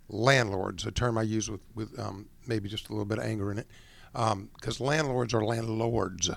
[0.08, 3.52] landlords, a term I use with, with um, maybe just a little bit of anger
[3.52, 3.68] in it,
[4.16, 6.30] Um, because landlords are landlords.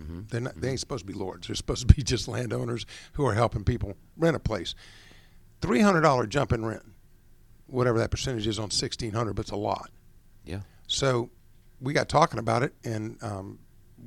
[0.00, 0.20] Mm-hmm.
[0.28, 0.68] They're not, they mm-hmm.
[0.70, 1.46] ain't supposed to be lords.
[1.46, 4.74] They're supposed to be just landowners who are helping people rent a place.
[5.60, 6.82] Three hundred dollar jump in rent,
[7.66, 9.90] whatever that percentage is on sixteen hundred, but it's a lot.
[10.44, 10.60] Yeah.
[10.86, 11.30] So
[11.80, 13.58] we got talking about it, and um,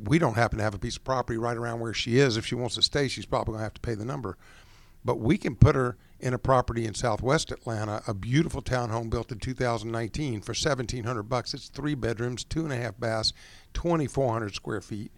[0.06, 2.38] we don't happen to have a piece of property right around where she is.
[2.38, 4.38] If she wants to stay, she's probably going to have to pay the number.
[5.06, 9.30] But we can put her in a property in Southwest Atlanta, a beautiful townhome built
[9.34, 11.54] in 2019 for 1,700 bucks.
[11.54, 13.34] It's three bedrooms, two and a half baths,
[13.74, 15.12] 2,400 square feet,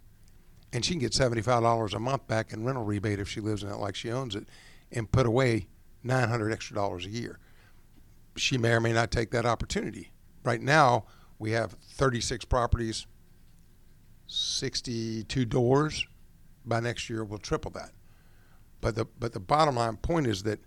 [0.73, 3.69] and she can get $75 a month back in rental rebate if she lives in
[3.69, 4.49] it like she owns it,
[4.91, 5.67] and put away
[6.03, 7.37] 900 extra dollars a year.
[8.35, 10.11] She may or may not take that opportunity.
[10.43, 11.05] Right now,
[11.37, 13.05] we have 36 properties,
[14.25, 16.07] 62 doors.
[16.65, 17.91] By next year, we'll triple that.
[18.81, 20.59] But the but the bottom line point is that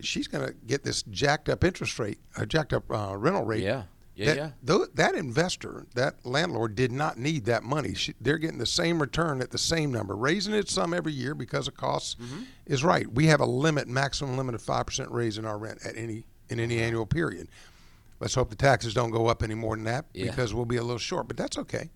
[0.00, 3.62] she's going to get this jacked up interest rate, a jacked up uh, rental rate.
[3.62, 3.84] Yeah.
[4.14, 4.24] Yeah.
[4.26, 4.50] that, yeah.
[4.64, 7.94] tho- that investor, that landlord, did not need that money.
[7.94, 10.16] She, they're getting the same return at the same number.
[10.16, 12.42] Raising it some every year because of costs Mm-hmm.
[12.66, 13.08] is right.
[13.12, 16.24] We have a limit, maximum limit of five percent raise in our rent at any
[16.48, 17.46] in any annual period.
[18.18, 20.30] Let's hope the taxes don't go up any more than that Yeah.
[20.30, 21.28] because we'll be a little short.
[21.28, 21.90] But that's okay.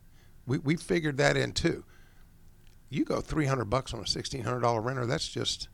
[0.46, 1.82] We we figured that in too.
[2.88, 5.06] You go three hundred bucks on a sixteen hundred dollar renter.
[5.06, 5.68] That's just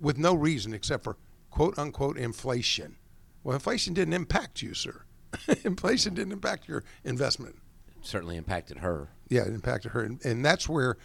[0.00, 1.16] with no reason except for
[1.50, 2.96] quote unquote inflation.
[3.42, 5.02] Well, inflation didn't impact you, sir.
[5.64, 7.56] inflation didn't impact your investment.
[8.00, 9.08] Certainly impacted her.
[9.28, 10.96] Yeah, it impacted her, and, and that's where.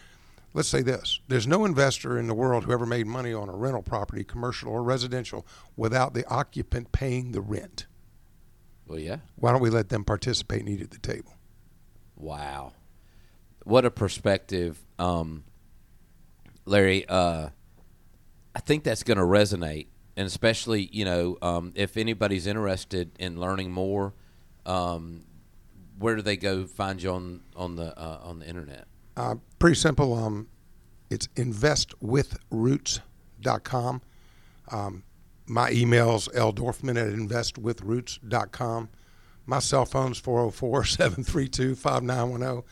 [0.55, 3.55] Let's say this: There's no investor in the world who ever made money on a
[3.55, 7.87] rental property, commercial or residential, without the occupant paying the rent.
[8.85, 9.17] Well, yeah.
[9.35, 11.33] Why don't we let them participate and eat at the table?
[12.15, 12.73] Wow.
[13.63, 14.79] What a perspective.
[14.99, 15.43] Um,
[16.65, 17.49] Larry, uh,
[18.55, 19.87] I think that's going to resonate.
[20.15, 24.13] And especially, you know, um, if anybody's interested in learning more,
[24.65, 25.23] um,
[25.97, 28.85] where do they go find you on, on, the, uh, on the internet?
[29.17, 30.13] Uh, pretty simple.
[30.13, 30.47] Um,
[31.09, 34.01] it's investwithroots.com.
[34.71, 35.03] Um,
[35.45, 38.87] my email's ldorfman at investwithroots.com.
[39.45, 42.63] My cell phone's 404 732 5910.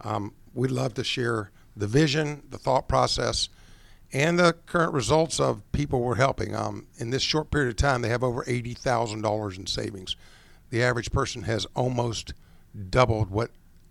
[0.00, 3.48] Um, We'd love to share the vision, the thought process,
[4.12, 6.54] and the current results of people we're helping.
[6.54, 10.16] Um, in this short period of time, they have over $80,000 in savings.
[10.70, 12.32] The average person has almost
[12.90, 13.50] doubled what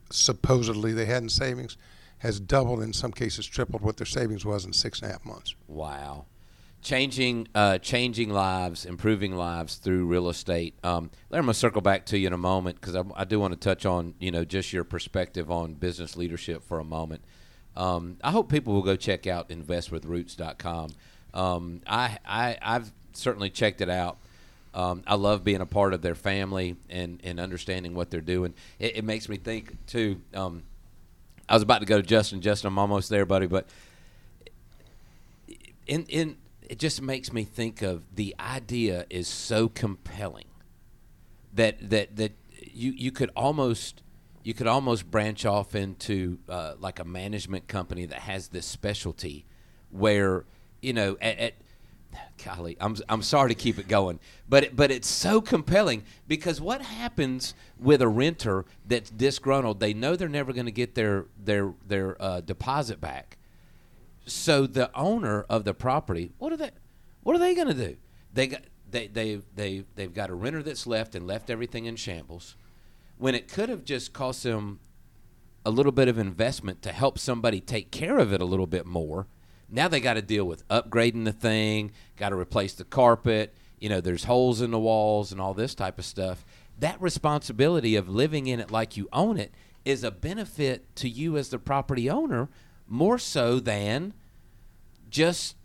[0.10, 1.78] supposedly they had in savings,
[2.20, 5.26] has doubled, in some cases, tripled what their savings was in six and a half
[5.26, 5.56] months.
[5.68, 6.26] Wow.
[6.82, 10.78] Changing, uh, changing lives, improving lives through real estate.
[10.84, 13.54] Um, I'm gonna circle back to you in a moment because I, I do want
[13.54, 17.24] to touch on, you know, just your perspective on business leadership for a moment.
[17.78, 20.90] Um, I hope people will go check out investwithroots.com.
[21.34, 24.18] Um, I, I, I've certainly checked it out.
[24.74, 28.56] Um, I love being a part of their family and, and understanding what they're doing.
[28.80, 30.22] It, it makes me think too.
[30.34, 30.64] Um,
[31.48, 32.42] I was about to go to Justin.
[32.42, 33.46] Justin, I'm almost there, buddy.
[33.46, 33.68] But
[35.86, 40.46] in in it just makes me think of the idea is so compelling
[41.54, 42.34] that that that
[42.74, 44.02] you you could almost
[44.48, 49.46] you could almost branch off into uh, like a management company that has this specialty
[49.90, 50.46] where
[50.82, 51.54] you know at, at
[52.44, 56.62] golly I'm I'm sorry to keep it going but it, but it's so compelling because
[56.62, 61.26] what happens with a renter that's disgruntled they know they're never going to get their
[61.44, 63.38] their their uh, deposit back
[64.28, 66.72] so the owner of the property, what are they?
[67.24, 67.98] What are they going to do?
[68.34, 71.96] They got they they they they've got a renter that's left and left everything in
[71.96, 72.56] shambles,
[73.18, 74.80] when it could have just cost them
[75.66, 78.86] a little bit of investment to help somebody take care of it a little bit
[78.86, 79.28] more.
[79.70, 83.54] Now they got to deal with upgrading the thing, got to replace the carpet.
[83.80, 86.46] You know, there's holes in the walls and all this type of stuff.
[86.80, 89.54] That responsibility of living in it like you own it
[89.84, 92.50] is a benefit to you as the property owner
[92.88, 94.14] more so than
[95.10, 95.56] just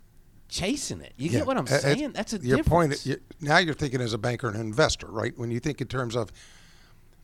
[0.49, 1.13] chasing it.
[1.17, 1.39] You Yeah.
[1.39, 2.11] get what I'm saying?
[2.13, 3.03] That's a your difference.
[3.05, 3.19] point.
[3.41, 5.37] Now you're thinking as a banker and investor, right?
[5.37, 6.31] When you think in terms of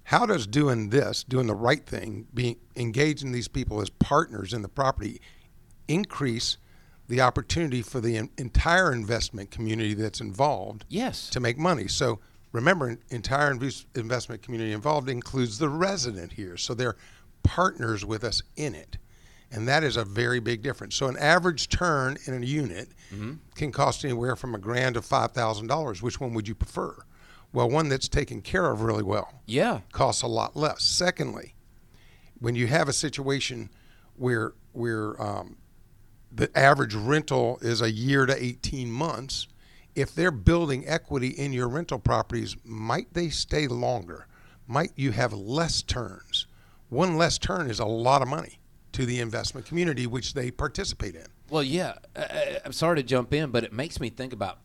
[0.10, 4.64] how does doing this, doing the right thing, being engaging these people as partners in
[4.64, 5.22] the property,
[5.88, 6.58] increase
[7.08, 11.30] the opportunity for the en- entire investment community that's involved yes.
[11.30, 11.88] to make money.
[11.88, 12.18] So
[12.52, 16.58] remember, entire inves- investment community involved includes the resident here.
[16.58, 16.96] So they're
[17.44, 18.98] partners with us in it.
[19.52, 20.96] And that is a very big difference.
[20.96, 23.34] So an average turn in a unit mm-hmm.
[23.54, 26.02] can cost anywhere from a grand to five thousand dollars.
[26.02, 26.96] Which one would you prefer?
[27.52, 29.82] Well, one that's taken care of really well Yeah.
[29.92, 30.84] costs a lot less.
[30.84, 31.56] Secondly,
[32.40, 33.70] when you have a situation
[34.16, 35.58] where where um,
[36.32, 39.48] the average rental is a year to 18 months,
[39.96, 44.28] if they're building equity in your rental properties, might they stay longer?
[44.68, 46.46] Might you have less turns?
[46.90, 48.60] One less turn is a lot of money
[48.92, 51.26] to the investment community, which they participate in.
[51.50, 51.96] Well, yeah.
[52.16, 54.60] I- I'm sorry to jump in, but it makes me think about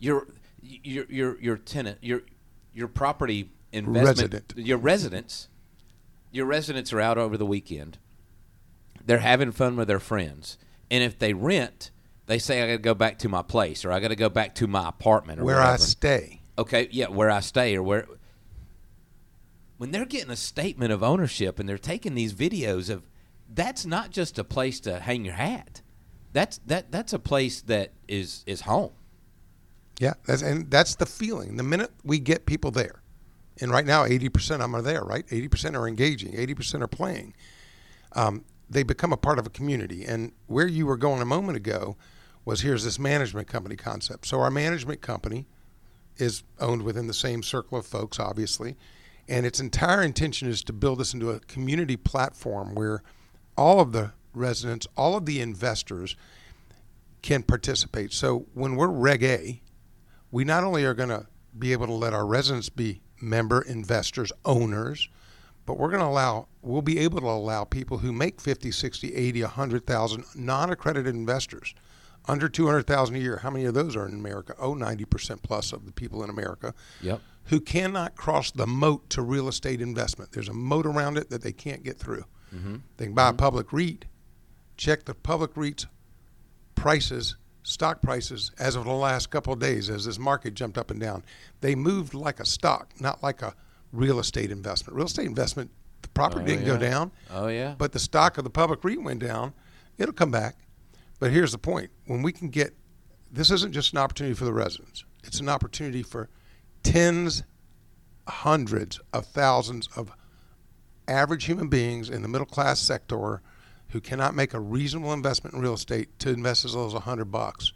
[0.00, 0.26] your
[0.62, 2.22] your your your tenant, your
[2.72, 4.54] your property investment, Resident.
[4.56, 5.48] your residents.
[6.30, 7.98] Your residents are out over the weekend.
[9.04, 10.56] They're having fun with their friends,
[10.90, 11.90] and if they rent,
[12.26, 14.28] they say I got to go back to my place or I got to go
[14.28, 16.42] back to my apartment or Where I stay.
[16.56, 18.06] Okay, yeah, where I stay or where.
[19.76, 23.02] When they're getting a statement of ownership and they're taking these videos of,
[23.52, 25.82] that's not just a place to hang your hat.
[26.32, 28.92] That's that that's a place that is is home.
[30.02, 31.56] Yeah, that's, and that's the feeling.
[31.56, 33.02] The minute we get people there,
[33.60, 35.24] and right now, 80% of them are there, right?
[35.28, 37.34] 80% are engaging, 80% are playing.
[38.16, 40.04] Um, they become a part of a community.
[40.04, 41.96] And where you were going a moment ago
[42.44, 44.26] was here's this management company concept.
[44.26, 45.46] So, our management company
[46.16, 48.76] is owned within the same circle of folks, obviously.
[49.28, 53.04] And its entire intention is to build this into a community platform where
[53.56, 56.16] all of the residents, all of the investors
[57.22, 58.12] can participate.
[58.12, 59.62] So, when we're Reg A,
[60.32, 64.32] we not only are going to be able to let our residents be member investors,
[64.44, 65.08] owners,
[65.64, 69.14] but we're going to allow we'll be able to allow people who make 50, 60,
[69.14, 71.74] 80, 100,000 non-accredited investors
[72.26, 73.38] under 200,000 a year.
[73.38, 74.54] How many of those are in America?
[74.58, 77.20] Oh, 90% plus of the people in America Yep.
[77.44, 80.32] who cannot cross the moat to real estate investment.
[80.32, 82.24] There's a moat around it that they can't get through.
[82.54, 82.76] Mm-hmm.
[82.96, 83.38] They can buy a mm-hmm.
[83.38, 84.04] public REIT,
[84.76, 85.86] check the public REIT's
[86.74, 90.90] prices, stock prices, as of the last couple of days, as this market jumped up
[90.90, 91.22] and down.
[91.60, 93.54] They moved like a stock, not like a
[93.92, 94.96] real estate investment.
[94.96, 95.70] Real estate investment,
[96.02, 96.72] the property Oh, didn't yeah.
[96.72, 97.74] go down, Oh yeah.
[97.78, 99.52] but the stock of the public REIT went down.
[99.98, 100.56] It'll come back.
[101.20, 102.74] But here's the point when we can get
[103.30, 106.28] this isn't just an opportunity for the residents, it's an opportunity for
[106.82, 107.44] tens,
[108.28, 110.10] hundreds of thousands of
[111.08, 113.40] average human beings in the middle class sector
[113.92, 117.26] who cannot make a reasonable investment in real estate to invest as little as 100
[117.26, 117.72] bucks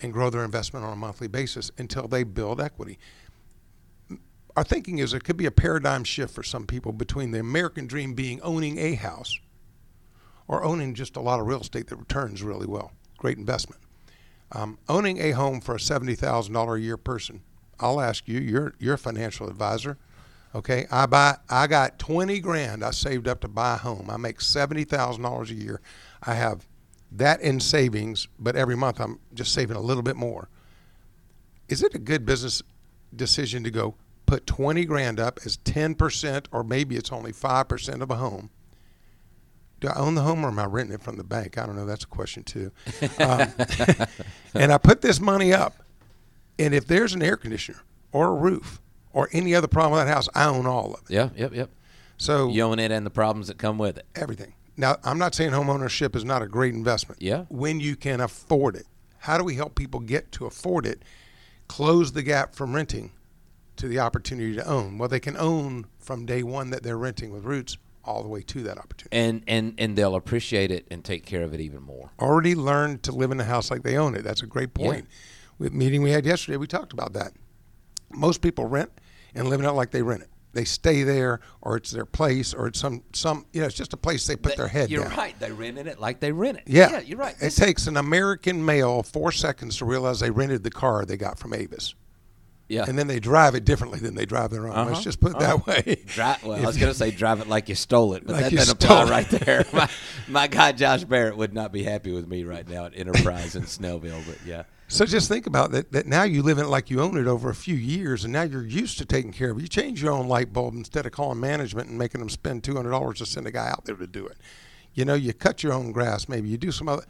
[0.00, 2.98] and grow their investment on a monthly basis until they build equity.
[4.56, 7.86] Our thinking is there could be a paradigm shift for some people between the American
[7.86, 9.38] dream being owning a house
[10.46, 12.92] or owning just a lot of real estate that returns really well.
[13.16, 13.80] Great investment.
[14.52, 17.42] Um, owning a home for a seventy thousand dollar a year person.
[17.78, 18.40] I'll ask you.
[18.40, 19.98] You're you're a financial advisor.
[20.58, 21.36] Okay, I buy.
[21.48, 22.84] I got twenty grand.
[22.84, 24.10] I saved up to buy a home.
[24.10, 25.80] I make seventy thousand dollars a year.
[26.20, 26.66] I have
[27.12, 30.48] that in savings, but every month I'm just saving a little bit more.
[31.68, 32.60] Is it a good business
[33.14, 33.94] decision to go
[34.26, 38.16] put twenty grand up as ten percent, or maybe it's only five percent of a
[38.16, 38.50] home?
[39.80, 41.56] do I own the home or am I renting it from the bank?
[41.56, 41.86] I don't know.
[41.86, 42.72] That's a question too.
[43.20, 43.48] Um,
[44.54, 45.84] and I put this money up,
[46.58, 47.78] and if there's an air conditioner
[48.10, 48.80] or a roof
[49.18, 51.10] or any other problem with that house, I own all of it.
[51.12, 51.30] Yeah.
[51.34, 51.52] Yep.
[51.54, 51.70] Yep.
[52.18, 54.06] So You own it and the problems that come with it.
[54.14, 54.54] everything.
[54.76, 57.20] Now, I'm not saying home ownership is not a great investment.
[57.20, 57.46] Yeah.
[57.48, 58.86] When you can afford it.
[59.18, 61.02] How do we help people get to afford it?
[61.66, 63.10] Close the gap from renting
[63.74, 64.98] to the opportunity to own.
[64.98, 68.42] Well, they can own from day one that they're renting with roots all the way
[68.42, 69.16] to that opportunity.
[69.16, 72.10] And and and they'll appreciate it and take care of it even more.
[72.20, 74.22] already learned to live in a house like they own it.
[74.22, 75.06] That's a great point.
[75.58, 77.32] With meeting we had yesterday, we talked about that.
[78.10, 78.90] Most people rent
[79.34, 80.28] and living in it like they rent it.
[80.54, 83.92] They stay there, or it's their place, or it's some some you know, it's just
[83.92, 85.16] a place they put their head You're down.
[85.16, 85.38] right.
[85.38, 86.64] They rented it like they rent it.
[86.66, 87.34] Yeah, you're right.
[87.34, 91.18] It This- takes an American male four seconds to realize they rented the car they
[91.18, 91.94] got from Avis,
[92.66, 92.86] yeah.
[92.88, 94.74] and then they drive it differently than they drive their own.
[94.74, 96.02] Let's Uh-huh, just put it that way.
[96.06, 98.44] Dri- well, I was going to say drive it like you stole it, but Like
[98.44, 99.10] that doesn't apply it.
[99.10, 99.64] right there.
[99.74, 99.88] My,
[100.28, 103.62] my guy Josh Barrett would not be happy with me right now at Enterprise in
[103.64, 104.62] Snellville, but yeah.
[104.90, 105.92] So just think about that.
[105.92, 108.32] That now you live in it like you own it over a few years, and
[108.32, 109.62] now you're used to taking care of it.
[109.62, 112.74] You change your own light bulb instead of calling management and making them spend two
[112.74, 114.38] hundred dollars to send a guy out there to do it.
[114.94, 116.26] You know, you cut your own grass.
[116.26, 117.04] Maybe you do some other.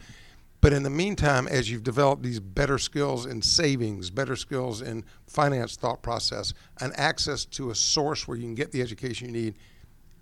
[0.61, 5.05] But in the meantime, as you've developed these better skills in savings, better skills in
[5.29, 9.41] finance thought process, and access to a source where you can get the education you
[9.41, 9.55] need,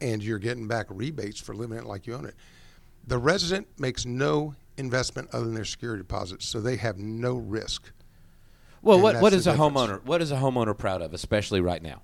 [0.02, 2.34] and you're getting back rebates for living it like you own it.
[3.06, 7.90] The resident makes no investment other than their security deposits, so they have no risk.
[8.82, 9.74] Well, And what, what is a difference.
[9.76, 10.04] homeowner?
[10.04, 12.02] What is a homeowner proud of, especially right now?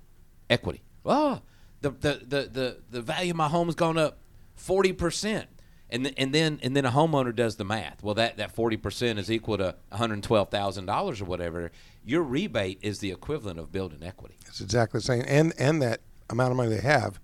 [0.49, 0.81] Equity.
[1.05, 1.41] Oh,
[1.81, 4.17] the the the the, the value of my home's gone up
[4.55, 5.47] forty percent,
[5.89, 8.03] and th- and then and then a homeowner does the math.
[8.03, 11.71] Well, that that forty percent is equal to one hundred twelve thousand dollars or whatever.
[12.05, 14.35] Your rebate is the equivalent of building equity.
[14.47, 15.23] It's exactly the same.
[15.27, 17.19] And and that amount of money they have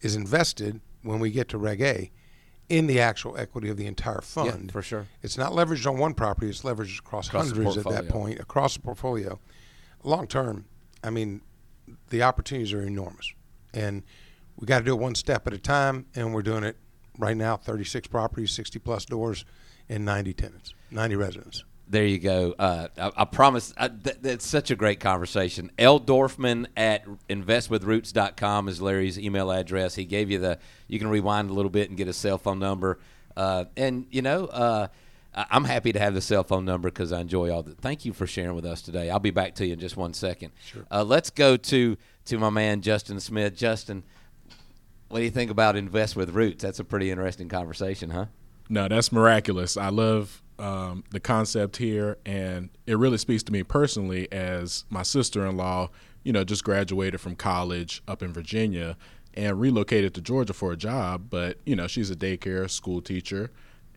[0.00, 2.10] is invested when we get to Reg A
[2.68, 4.72] in the actual equity of the entire fund.
[4.72, 5.06] for sure.
[5.22, 8.74] It's not leveraged on one property, it's leveraged across, Across hundreds at that point, across
[8.74, 9.38] the portfolio.
[10.02, 10.66] Long term,
[11.02, 11.42] I mean,
[12.10, 13.32] the opportunities are enormous.
[13.72, 14.02] And
[14.56, 16.76] we got to do it one step at a time, and we're doing it
[17.18, 19.44] right now 36 properties, 60 plus doors,
[19.88, 21.64] and 90 tenants, 90 residents.
[21.88, 22.52] There you go.
[22.58, 23.72] Uh, I, I promise.
[23.76, 25.70] I, th- that's such a great conversation.
[25.78, 26.00] L.
[26.00, 29.94] Dorfman at investwithroots.com is Larry's email address.
[29.94, 30.58] He gave you the.
[30.88, 32.98] You can rewind a little bit and get his cell phone number.
[33.36, 34.88] Uh, and you know, uh,
[35.34, 37.74] I- I'm happy to have the cell phone number because I enjoy all the.
[37.74, 39.10] Thank you for sharing with us today.
[39.10, 40.52] I'll be back to you in just one second.
[40.64, 40.84] Sure.
[40.90, 43.54] Uh, let's go to to my man Justin Smith.
[43.56, 44.02] Justin,
[45.08, 46.62] what do you think about invest with roots?
[46.64, 48.26] That's a pretty interesting conversation, huh?
[48.68, 49.76] No, that's miraculous.
[49.76, 55.02] I love um, the concept here, and it really speaks to me personally as my
[55.02, 55.90] sister in law,
[56.24, 58.96] you know, just graduated from college up in Virginia
[59.34, 61.26] and relocated to Georgia for a job.
[61.30, 63.50] But, you know, she's a daycare school teacher,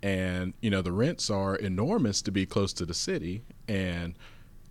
[0.04, 3.44] and, you know, the rents are enormous to be close to the city.
[3.68, 4.16] And,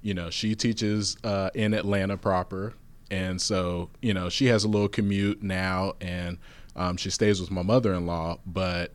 [0.03, 2.75] you know, she teaches uh, in Atlanta proper.
[3.11, 6.39] And so, you know, she has a little commute now, and
[6.77, 8.39] um, she stays with my mother in law.
[8.45, 8.93] But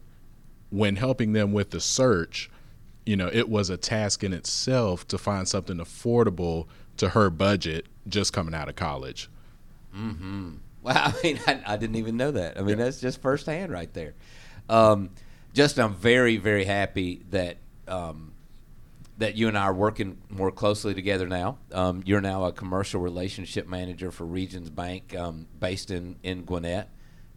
[0.69, 2.49] when helping them with the search,
[3.05, 7.85] you know, it was a task in itself to find something affordable to her budget
[8.07, 9.29] just coming out of college.
[9.93, 10.55] Hmm.
[10.81, 12.59] Well, I mean, I, I didn't even know that.
[12.59, 14.13] I mean, that's just firsthand right there.
[14.69, 15.09] Um,
[15.53, 18.33] Justin, I'm very, very happy that um,
[19.17, 21.57] that you and I are working more closely together now.
[21.71, 26.89] Um, you're now a commercial relationship manager for Regions Bank, um, based in in Gwinnett.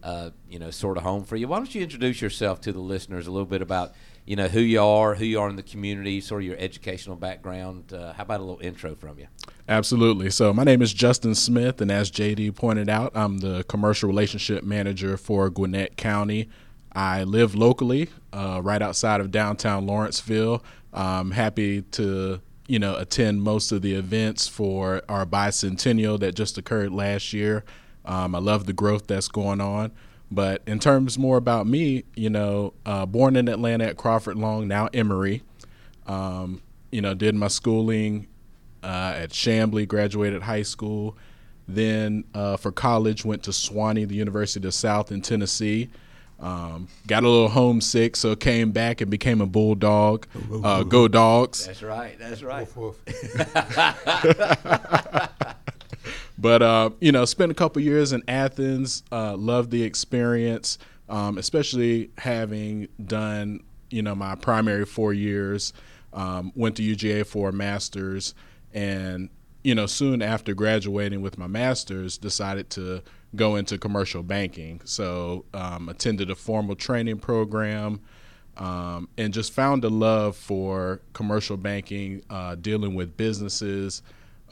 [0.07, 1.49] Uh, you know, sort of home for you.
[1.49, 3.93] Why don't you introduce yourself to the listeners a little bit about
[4.25, 7.17] you know who you are, who you are in the community, sort of your educational
[7.17, 7.93] background.
[7.93, 9.27] Uh, how about a little intro from you?
[9.69, 10.31] Absolutely.
[10.31, 14.63] So, my name is Justin Smith, and as JD pointed out, I'm the commercial relationship
[14.63, 16.51] manager for Gwinnett County.
[16.93, 20.63] I live locally, uh, right outside of downtown Lawrenceville.
[20.93, 26.59] I'm happy to, you know, attend most of the events for our bicentennial that just
[26.59, 27.65] occurred last year.
[28.07, 29.93] Um, I love the growth that's going on.
[30.31, 34.67] But in terms more about me, you know, uh, born in Atlanta at Crawford Long,
[34.67, 35.43] now Emory.
[36.07, 38.27] Um, you know, did my schooling
[38.83, 41.17] uh, at Chamblee, graduated high school.
[41.69, 45.91] Then uh, for college, went to Sewanee, the University of the South in Tennessee.
[46.39, 50.27] Um, got a little homesick, so came back and became a bulldog.
[50.63, 51.67] Uh, go dogs!
[51.67, 52.17] That's right.
[52.19, 52.69] That's right.
[56.39, 59.03] But uh, you know, spent a couple years in Athens.
[59.11, 60.79] Uh, loved the experience,
[61.09, 63.61] um, especially having done
[63.91, 65.73] you know my primary four years.
[66.13, 68.35] Um, went to UGA for a master's,
[68.73, 69.29] and
[69.67, 73.03] you know, soon after graduating with my master's, decided to
[73.35, 74.81] go into commercial banking.
[74.85, 78.01] So um, attended a formal training program.
[78.59, 84.03] Um, and just found a love for commercial banking, uh, dealing with businesses,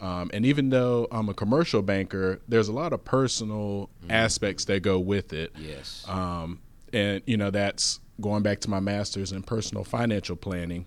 [0.01, 4.81] um, and even though I'm a commercial banker, there's a lot of personal aspects that
[4.81, 5.53] go with it.
[5.57, 6.05] Yes.
[6.07, 6.59] Um,
[6.91, 10.85] and, you know, that's going back to my master's in personal financial planning.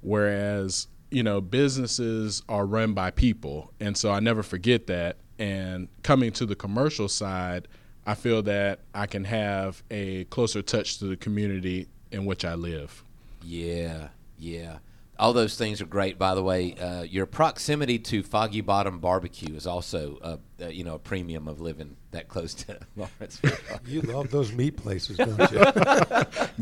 [0.00, 3.72] Whereas, you know, businesses are run by people.
[3.80, 5.16] And so I never forget that.
[5.38, 7.68] And coming to the commercial side,
[8.06, 12.54] I feel that I can have a closer touch to the community in which I
[12.54, 13.02] live.
[13.42, 14.08] Yeah,
[14.38, 14.78] yeah.
[15.18, 16.16] All those things are great.
[16.16, 20.84] By the way, uh, your proximity to Foggy Bottom Barbecue is also, uh, uh, you
[20.84, 23.56] know, a premium of living that close to Lawrenceville.
[23.86, 25.58] You love those meat places, don't you?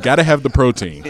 [0.03, 1.05] Got to have the protein.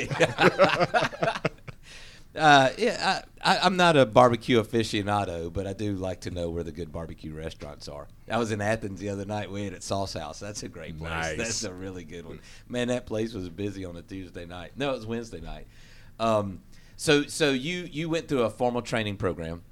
[2.35, 6.51] uh, yeah, I, I, I'm not a barbecue aficionado, but I do like to know
[6.51, 8.09] where the good barbecue restaurants are.
[8.31, 9.51] I was in Athens the other night.
[9.51, 10.41] We ate at Sauce House.
[10.41, 11.11] That's a great place.
[11.11, 11.37] Nice.
[11.39, 12.41] That's a really good one.
[12.69, 14.73] Man, that place was busy on a Tuesday night.
[14.77, 15.67] No, it was Wednesday night.
[16.19, 16.61] Um,
[16.97, 19.63] so, so you you went through a formal training program.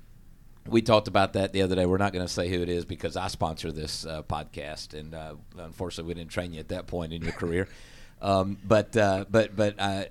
[0.66, 1.84] We talked about that the other day.
[1.84, 5.14] We're not going to say who it is because I sponsor this uh, podcast, and
[5.14, 7.68] uh, unfortunately, we didn't train you at that point in your career.
[8.22, 10.04] Um, but uh, but but uh,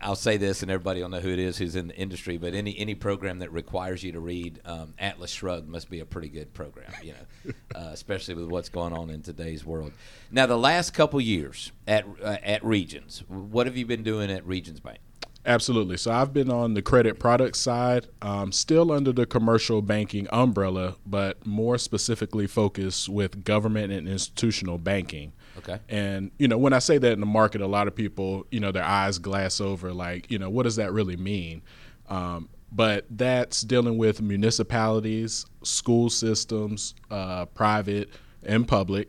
[0.00, 2.36] I'll say this, and everybody will know who it is who's in the industry.
[2.36, 6.04] But any any program that requires you to read um, Atlas Shrugged must be a
[6.04, 9.92] pretty good program, you know, uh, especially with what's going on in today's world.
[10.30, 14.46] Now, the last couple years at uh, at Regions, what have you been doing at
[14.46, 14.98] Regions Bank?
[15.44, 15.96] Absolutely.
[15.96, 20.96] So I've been on the credit product side, um, still under the commercial banking umbrella,
[21.04, 25.32] but more specifically focused with government and institutional banking.
[25.58, 25.80] Okay.
[25.88, 28.60] And you know, when I say that in the market, a lot of people, you
[28.60, 31.62] know, their eyes glass over, like, you know, what does that really mean?
[32.08, 38.10] Um, but that's dealing with municipalities, school systems, uh, private
[38.44, 39.08] and public,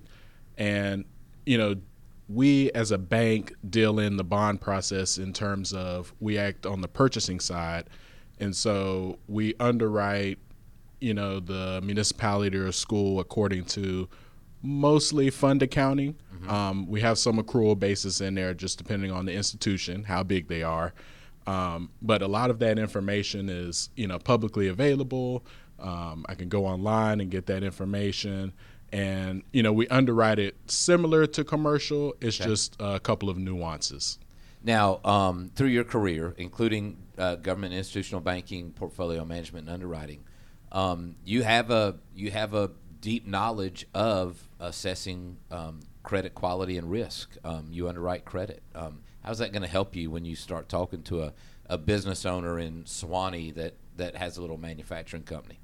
[0.58, 1.06] and
[1.46, 1.76] you know,
[2.30, 6.82] we as a bank deal in the bond process in terms of we act on
[6.82, 7.90] the purchasing side,
[8.40, 10.40] and so we underwrite,
[11.00, 14.08] you know, the municipality or school according to
[14.62, 16.16] mostly fund accounting.
[16.34, 16.50] Mm-hmm.
[16.50, 20.48] Um, we have some accrual basis in there, just depending on the institution, how big
[20.48, 20.94] they are.
[21.46, 25.46] Um, but a lot of that information is, you know, publicly available.
[25.80, 28.54] Um, I can go online and get that information,
[28.94, 32.14] and you know, we underwrite it similar to commercial.
[32.22, 32.50] It's okay.
[32.50, 34.20] just a couple of nuances.
[34.64, 40.24] Now, um, through your career, including uh, government institutional banking, portfolio management, and underwriting,
[40.72, 42.72] um, you have a you have a
[43.02, 47.36] deep knowledge of assessing um, credit quality and risk.
[47.44, 48.62] Um, you underwrite credit.
[48.76, 51.34] Um, how's that going to help you when you start talking to a,
[51.66, 55.60] a business owner in Suwanee that, that has a little manufacturing company?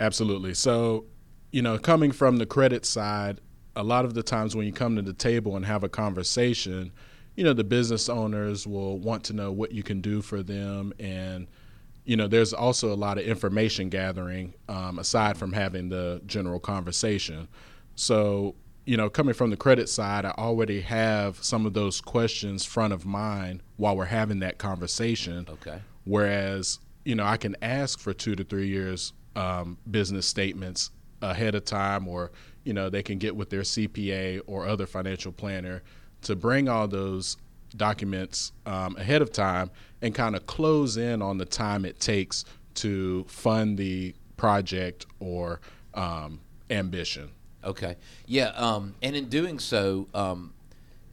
[0.00, 0.54] Absolutely.
[0.54, 1.04] So,
[1.52, 3.40] you know, coming from the credit side,
[3.76, 6.92] a lot of the times when you come to the table and have a conversation,
[7.36, 10.92] you know, the business owners will want to know what you can do for them
[10.98, 11.46] and–
[12.04, 16.58] you know, there's also a lot of information gathering um, aside from having the general
[16.58, 17.48] conversation.
[17.94, 22.64] So, you know, coming from the credit side, I already have some of those questions
[22.64, 25.46] front of mind while we're having that conversation.
[25.48, 25.80] Okay.
[26.04, 30.90] Whereas, you know, I can ask for two to three years um, business statements
[31.22, 32.30] ahead of time, or
[32.64, 35.82] you know, they can get with their CPA or other financial planner
[36.22, 37.36] to bring all those
[37.76, 39.70] documents um, ahead of time
[40.02, 42.44] and kind of close in on the time it takes
[42.74, 45.60] to fund the project or
[45.94, 47.30] um, ambition.
[47.64, 47.96] Okay.
[48.26, 48.48] Yeah.
[48.48, 50.52] Um, and in doing so, um,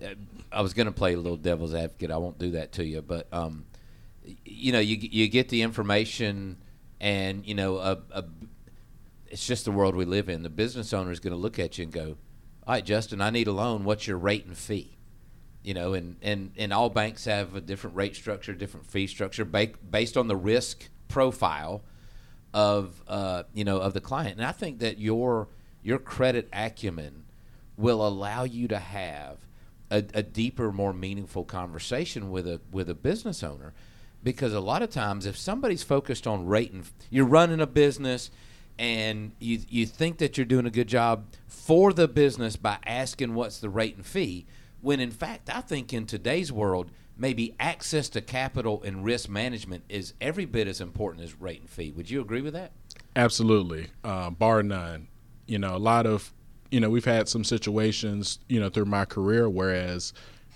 [0.04, 0.08] uh,
[0.52, 2.12] I was going to play a little devil's advocate.
[2.12, 3.66] I won't do that to you, but um,
[4.46, 6.58] you know, you you get the information,
[7.00, 8.24] and you know, a, a,
[9.30, 10.44] it's just the world we live in.
[10.44, 12.18] The business owner is going to look at you and go,
[12.68, 13.84] "All right, Justin, I need a loan.
[13.84, 14.96] What's your rate and fee?"
[15.62, 19.46] you know, and, and, and all banks have a different rate structure, different fee structure
[19.46, 21.84] based on the risk profile
[22.54, 24.38] of uh, you know of the client.
[24.38, 25.50] And I think that your
[25.84, 27.26] your credit acumen
[27.78, 29.38] will allow you to have
[29.92, 33.74] a, a deeper, more meaningful conversation with a with a business owner,
[34.24, 38.32] because a lot of times if somebody's focused on rate and you're running a business
[38.80, 43.36] and you you think that you're doing a good job for the business by asking
[43.36, 44.48] what's the rate and fee
[44.82, 49.84] when in fact, I think in today's world, maybe access to capital and risk management
[49.90, 51.92] is every bit as important as rate and fee.
[51.92, 52.72] Would you agree with that?
[53.16, 55.08] Absolutely, uh, bar none.
[55.48, 56.32] You know, a lot of,
[56.72, 60.14] you know, we've had some situations, you know, through my career, whereas,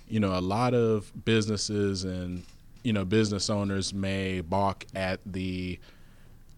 [0.08, 2.44] you know, a lot of businesses and,
[2.84, 5.80] you know, business owners may balk at the,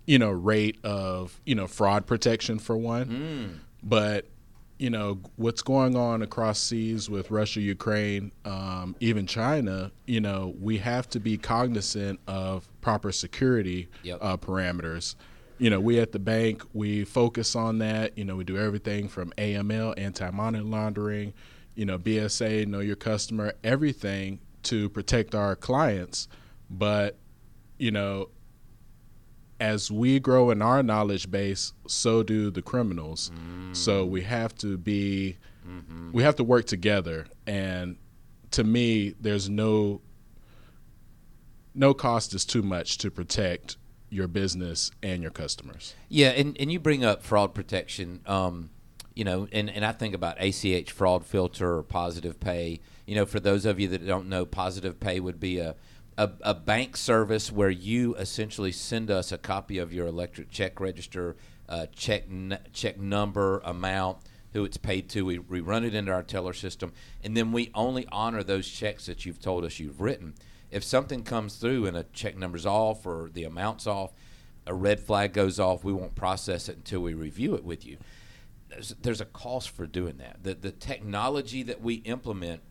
[0.06, 3.06] you know, rate of, you know, fraud protection for one.
[3.06, 3.60] Mm.
[3.84, 4.28] But
[4.78, 9.91] you know what's going on across seas with Russia, Ukraine, um, even China.
[10.06, 14.20] You know we have to be cognizant of proper security yep.
[14.22, 15.16] uh, parameters.
[15.58, 18.18] You know we at the bank we focus on that.
[18.18, 21.34] You know we do everything from AML, anti-money laundering,
[21.76, 26.28] you know BSA, know your customer, everything to protect our clients.
[26.70, 27.18] But
[27.78, 28.30] you know
[29.60, 33.32] as we grow in our knowledge base, so do the criminals.
[33.34, 33.76] Mm.
[33.76, 35.38] So we have to be,
[35.68, 36.12] mm-hmm.
[36.12, 37.28] we have to work together.
[37.47, 37.97] And
[38.51, 40.01] to me, there's no,
[41.74, 43.78] no cost is too much to protect
[44.10, 45.95] your business and your customers.
[46.10, 48.22] Yeah, and, and you bring up fraud protection.
[48.26, 48.70] Um,
[49.14, 52.82] you know, and, and I think about ACH fraud filter or positive pay.
[53.06, 55.76] You know, for those of you that don't know, positive pay would be a
[56.18, 60.80] a, a, bank service where you essentially send us a copy of your electric check
[60.80, 61.36] register,
[61.68, 64.20] uh, check n- check number, amount,
[64.53, 65.26] who it's paid to.
[65.26, 66.93] We, we run it into our teller system,
[67.24, 70.36] and then we only honor those checks that you've told us you've written.
[70.72, 74.13] If something comes through and a check number's off or the amount's off,
[74.66, 75.84] a red flag goes off.
[75.84, 77.97] We won't process it until we review it with you.
[78.70, 80.43] There's, there's a cost for doing that.
[80.43, 82.61] The the technology that we implement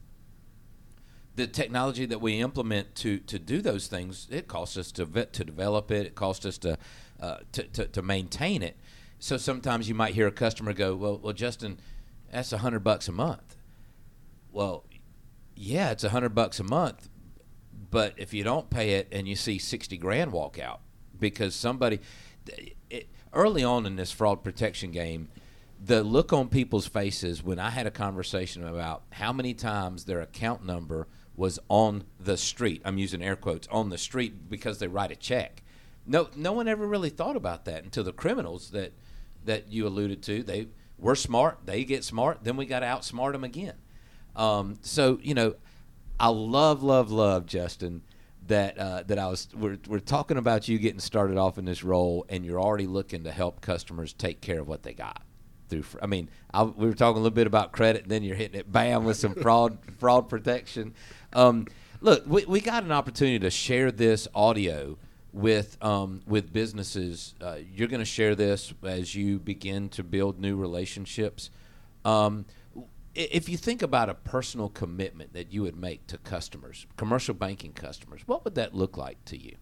[1.37, 5.33] the technology that we implement to to do those things, it costs us to vet,
[5.35, 6.07] to develop it.
[6.07, 6.79] It costs us to,
[7.21, 8.77] uh, to, to to maintain it.
[9.19, 11.79] So sometimes you might hear a customer go, "Well, well, Justin,
[12.31, 13.57] that's a hundred bucks a month."
[14.53, 14.85] Well,
[15.57, 17.09] yeah, it's a hundred bucks a month,
[17.91, 20.81] but if you don't pay it and you see sixty grand walk out
[21.19, 22.01] because somebody
[22.91, 25.29] it, early on in this fraud protection game,
[25.85, 30.21] the look on people's faces when I had a conversation about how many times their
[30.21, 32.83] account number was on the street.
[32.85, 35.63] I'm using air quotes on the street because they write a check.
[36.07, 38.93] No, no one ever really thought about that until the criminals that
[39.45, 40.43] that you alluded to.
[40.43, 40.69] They
[40.99, 41.61] were smart.
[41.65, 42.45] They get smart.
[42.45, 43.75] Then we got to outsmart them again.
[44.37, 45.55] Um, so you know,
[46.19, 48.03] I love, love, love Justin
[48.47, 51.83] that uh, that I was we're, we're talking about you getting started off in this
[51.83, 55.23] role and you're already looking to help customers take care of what they got
[55.83, 58.37] through I mean I, we were talking a little bit about credit and then you're
[58.37, 60.95] hitting it bam with some fraud fraud protection
[61.33, 61.67] um,
[62.01, 64.97] look we, we got an opportunity to share this audio
[65.33, 70.41] with um, with businesses uh, you're going to share this as you begin to build
[70.41, 71.51] new relationships
[72.05, 72.45] um,
[73.15, 77.73] if you think about a personal commitment that you would make to customers, commercial banking
[77.73, 79.55] customers, what would that look like to you?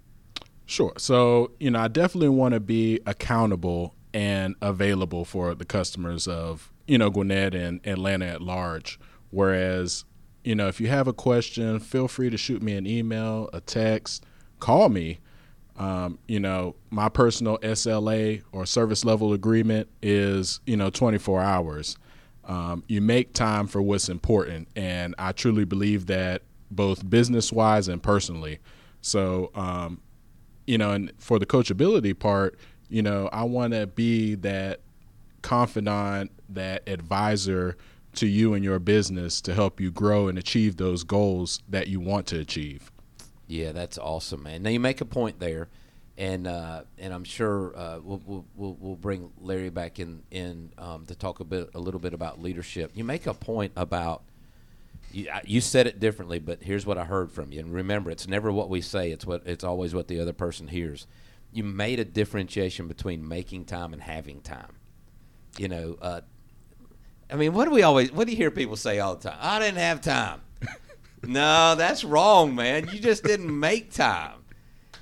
[0.64, 0.92] Sure.
[0.96, 6.72] So, you know, I definitely want to be accountable and available for the customers of,
[6.86, 8.98] you know, Gwinnett and Atlanta at large.
[9.30, 10.04] Whereas,
[10.44, 13.60] you know, if you have a question, feel free to shoot me an email, a
[13.60, 14.24] text,
[14.60, 15.18] call me.
[15.76, 21.96] Um, you know, my personal SLA or service level agreement is, you know, 24 hours
[22.44, 24.68] um, you make time for what's important.
[24.74, 28.58] And I truly believe that both business wise and personally.
[29.00, 30.00] So, um,
[30.66, 32.58] you know, and for the coachability part,
[32.92, 34.80] you know, I want to be that
[35.40, 37.76] confidant, that advisor
[38.14, 41.98] to you and your business to help you grow and achieve those goals that you
[41.98, 42.92] want to achieve.
[43.46, 44.62] Yeah, that's awesome, man.
[44.62, 45.68] Now you make a point there
[46.18, 51.06] and uh, and I'm sure uh, we'll, we'll, we'll bring Larry back in in um,
[51.06, 52.92] to talk a bit a little bit about leadership.
[52.94, 54.22] You make a point about
[55.10, 57.60] you, you said it differently, but here's what I heard from you.
[57.60, 60.68] And remember, it's never what we say; it's what it's always what the other person
[60.68, 61.06] hears.
[61.52, 64.72] You made a differentiation between making time and having time.
[65.58, 66.20] You know, uh,
[67.30, 69.38] I mean, what do we always what do you hear people say all the time?
[69.40, 70.40] I didn't have time.
[71.22, 72.88] no, that's wrong, man.
[72.88, 74.42] You just didn't make time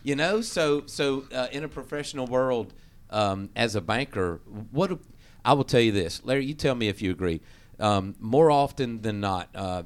[0.02, 2.72] you know, so so uh, in a professional world,
[3.10, 4.40] um, as a banker,
[4.70, 4.98] what
[5.44, 6.46] I will tell you this, Larry.
[6.46, 7.40] You tell me if you agree.
[7.78, 9.84] Um, more often than not, uh,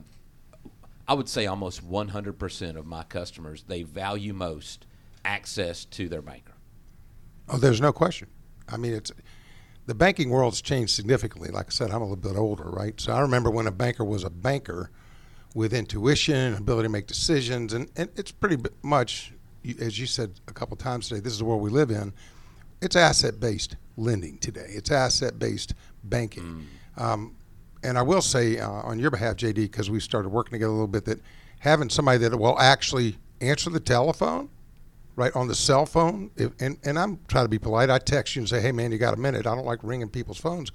[1.06, 4.86] I would say almost 100% of my customers they value most
[5.24, 6.53] access to their banker.
[7.48, 8.28] Oh, there's no question.
[8.68, 9.12] I mean, it's
[9.86, 11.50] the banking world's changed significantly.
[11.50, 12.98] Like I said, I'm a little bit older, right?
[13.00, 14.90] So I remember when a banker was a banker
[15.54, 19.32] with intuition, and ability to make decisions, and, and it's pretty much
[19.80, 22.12] as you said a couple times today, this is the world we live in.
[22.80, 24.66] It's asset based lending today.
[24.68, 26.66] It's asset based banking.
[26.98, 27.02] Mm.
[27.02, 27.36] Um,
[27.82, 30.74] and I will say uh, on your behalf, JD, because we started working together a
[30.74, 31.20] little bit, that
[31.60, 34.50] having somebody that will actually answer the telephone,
[35.16, 37.90] right on the cell phone, if, and and I'm trying to be polite.
[37.90, 40.08] I text you and say, "Hey, man, you got a minute?" I don't like ringing
[40.08, 40.72] people's phones,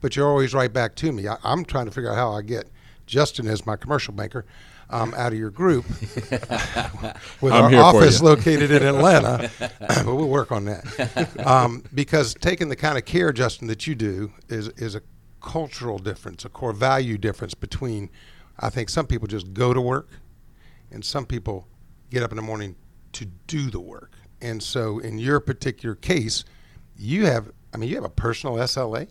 [0.00, 1.28] but you're always right back to me.
[1.28, 2.68] I, I'm trying to figure out how I get
[3.06, 4.44] Justin as my commercial banker
[4.90, 5.88] um, out of your group
[7.40, 9.50] with I'm our office located in Atlanta.
[9.80, 11.46] but we'll work on that.
[11.46, 15.02] Um, because taking the kind of care, Justin, that you do is, is a
[15.40, 18.10] cultural difference, a core value difference between,
[18.58, 20.10] I think some people just go to work
[20.90, 21.66] and some people
[22.10, 22.76] get up in the morning
[23.12, 24.12] to do the work.
[24.40, 26.44] And so in your particular case,
[26.96, 29.08] you have, I mean, you have a personal SLA.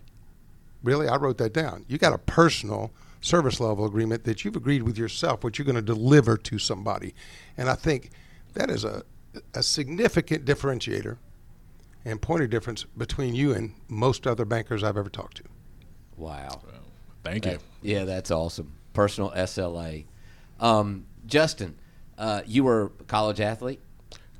[0.83, 1.07] Really?
[1.07, 1.85] I wrote that down.
[1.87, 2.91] You got a personal
[3.21, 7.13] service level agreement that you've agreed with yourself what you're going to deliver to somebody.
[7.57, 8.11] And I think
[8.53, 9.03] that is a,
[9.53, 11.17] a significant differentiator
[12.05, 15.43] and point of difference between you and most other bankers I've ever talked to.
[16.15, 16.61] Wow.
[16.65, 16.81] Well,
[17.23, 17.59] thank you.
[17.81, 18.73] yeah, that's awesome.
[18.93, 20.05] Personal SLA.
[20.59, 21.75] Um, Justin,
[22.17, 23.81] uh, you were a college athlete?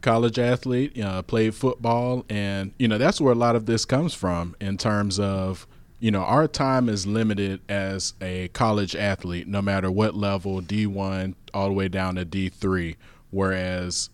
[0.01, 0.95] College athlete,
[1.27, 5.19] played football, and you know that's where a lot of this comes from in terms
[5.19, 5.67] of
[5.99, 11.33] you know, our time is limited as a college athlete, no matter what level, D1
[11.53, 12.95] all the way down to D3.
[13.31, 14.09] Whereas,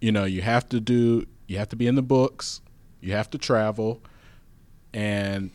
[0.00, 2.62] you know, you have to do, you have to be in the books,
[3.00, 4.00] you have to travel,
[4.94, 5.50] and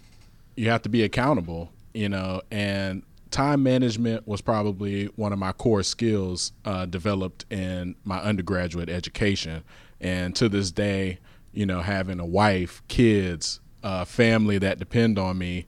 [0.56, 3.02] you have to be accountable, you know, and
[3.38, 9.64] time management was probably one of my core skills uh, developed in my undergraduate education.
[10.02, 11.20] And to this day,
[11.54, 15.68] you know, having a wife, kids, uh, family that depend on me,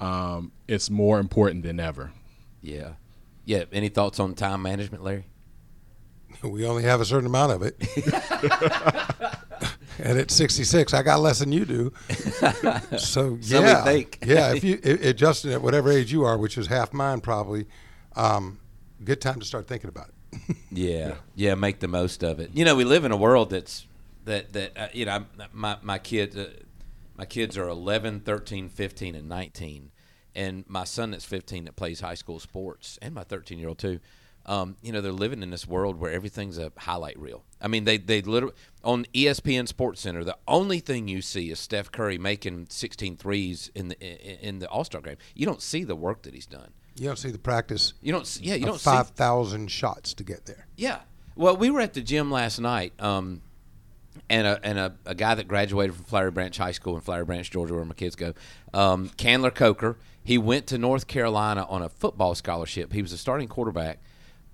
[0.00, 2.10] um, it's more important than ever.
[2.62, 2.92] Yeah.
[3.44, 3.64] Yeah.
[3.70, 5.26] Any thoughts on time management, Larry?
[6.42, 9.36] We only have a certain amount of it.
[10.02, 11.92] and at 66, I got less than you do.
[12.98, 13.84] So, yeah.
[14.24, 14.52] yeah.
[14.54, 17.66] If you, it, Justin, at whatever age you are, which is half mine probably,
[18.16, 18.58] um,
[19.04, 20.56] good time to start thinking about it.
[20.70, 21.14] yeah.
[21.34, 21.54] Yeah.
[21.54, 22.50] Make the most of it.
[22.54, 23.86] You know, we live in a world that's,
[24.24, 26.50] that, that, uh, you know, my, my kids, uh,
[27.16, 29.90] My kids are 11, 13, 15, and 19.
[30.34, 33.78] And my son that's 15 that plays high school sports, and my 13 year old
[33.78, 34.00] too,
[34.46, 37.44] um, you know, they're living in this world where everything's a highlight reel.
[37.60, 41.58] I mean, they they literally on ESPN Sports Center, the only thing you see is
[41.58, 45.16] Steph Curry making 16 threes in the in, the All Star game.
[45.34, 46.70] You don't see the work that he's done.
[46.96, 47.92] You don't see the practice.
[48.02, 48.26] You don't.
[48.26, 50.66] see- Yeah, you don't see five thousand shots to get there.
[50.76, 51.00] yeah.
[51.36, 53.40] Well, we were at the gym last night, um,
[54.28, 57.24] and a and a, a guy that graduated from Flowery Branch High School in Flowery
[57.24, 58.34] Branch, Georgia, where my kids go,
[58.74, 59.96] um, Kanler Coker.
[60.22, 62.92] He went to North Carolina on a football scholarship.
[62.92, 64.00] He was a starting quarterback,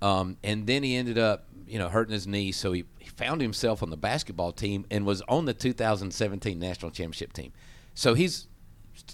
[0.01, 2.51] um, and then he ended up, you know, hurting his knee.
[2.51, 6.91] So he, he found himself on the basketball team and was on the 2017 national
[6.91, 7.51] championship team.
[7.93, 8.47] So he's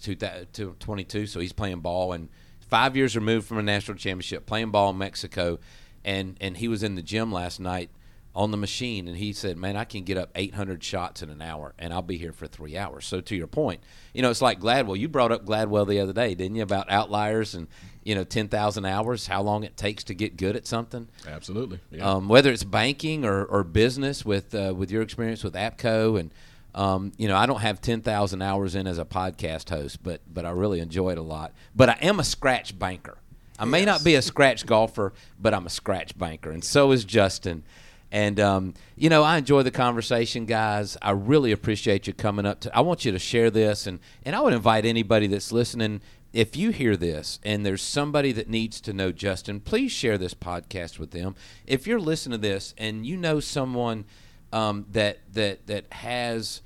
[0.01, 0.45] two thou-
[0.80, 2.30] 22, so he's playing ball and
[2.74, 5.60] five years removed from a national championship, playing ball in Mexico,
[6.04, 7.91] and and he was in the gym last night
[8.36, 11.39] on the machine, and he said, "Man, I can get up 800 shots in an
[11.39, 13.82] hour, and I'll be here for three hours." So to your point,
[14.14, 14.97] you know, it's like Gladwell.
[14.97, 17.68] You brought up Gladwell the other day, didn't you, about outliers and
[18.06, 21.08] you know 10,000 hours, how long it takes to get good at something.
[21.28, 21.80] Absolutely.
[21.91, 22.10] Yeah.
[22.10, 26.32] Um, whether it's banking or, or business with uh, with your experience with APCO and
[26.76, 30.22] um, you know I don't have ten thousand hours in as a podcast host, but
[30.32, 31.54] but I really enjoy it a lot.
[31.76, 33.18] But I am a scratch banker.
[33.60, 37.06] I may not be a scratch golfer, but I'm a scratch banker, and so is
[37.06, 37.64] Justin.
[38.12, 40.97] And um, you know, I enjoy the conversation, guys.
[41.01, 42.76] I really appreciate you coming up to.
[42.76, 46.01] I want you to share this, and and I would invite anybody that's listening.
[46.34, 50.34] If you hear this and there's somebody that needs to know Justin, please share this
[50.34, 51.36] podcast with them.
[51.68, 54.06] If you're listening to this and you know someone
[54.52, 56.62] um, that that that has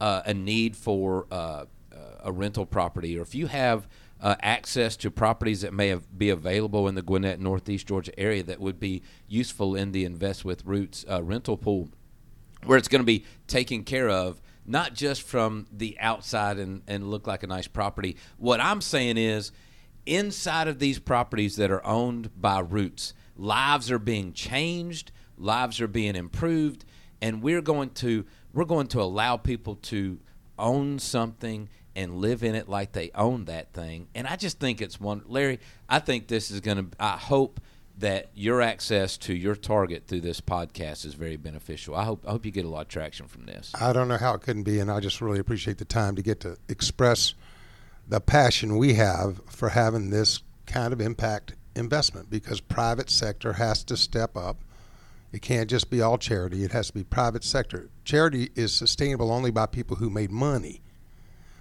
[0.00, 1.64] uh, a need for uh,
[2.22, 3.88] a rental property, or if you have
[4.20, 8.42] uh, access to properties that may have, be available in the Gwinnett Northeast Georgia area
[8.42, 11.88] that would be useful in the Invest with Roots uh, rental pool,
[12.64, 17.10] where it's going to be taken care of not just from the outside and, and
[17.10, 18.16] look like a nice property.
[18.36, 19.52] What I'm saying is,
[20.04, 25.88] inside of these properties that are owned by Roots, lives are being changed, lives are
[25.88, 26.84] being improved,
[27.20, 30.18] and we're going to we're going to allow people to
[30.58, 34.08] own something and live in it like they own that thing.
[34.14, 37.60] And I just think it's one Larry, I think this is going to I hope
[37.98, 41.94] that your access to your target through this podcast is very beneficial.
[41.94, 43.72] I hope I hope you get a lot of traction from this.
[43.78, 46.22] I don't know how it couldn't be, and I just really appreciate the time to
[46.22, 47.34] get to express
[48.06, 53.82] the passion we have for having this kind of impact investment because private sector has
[53.84, 54.58] to step up.
[55.32, 57.88] It can't just be all charity, it has to be private sector.
[58.04, 60.80] Charity is sustainable only by people who made money.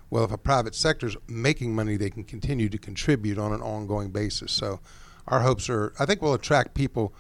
[0.10, 4.12] Well, if a private sector's making money, they can continue to contribute on an ongoing
[4.12, 4.52] basis.
[4.52, 4.80] So
[5.28, 7.14] our hopes are I think we'll attract people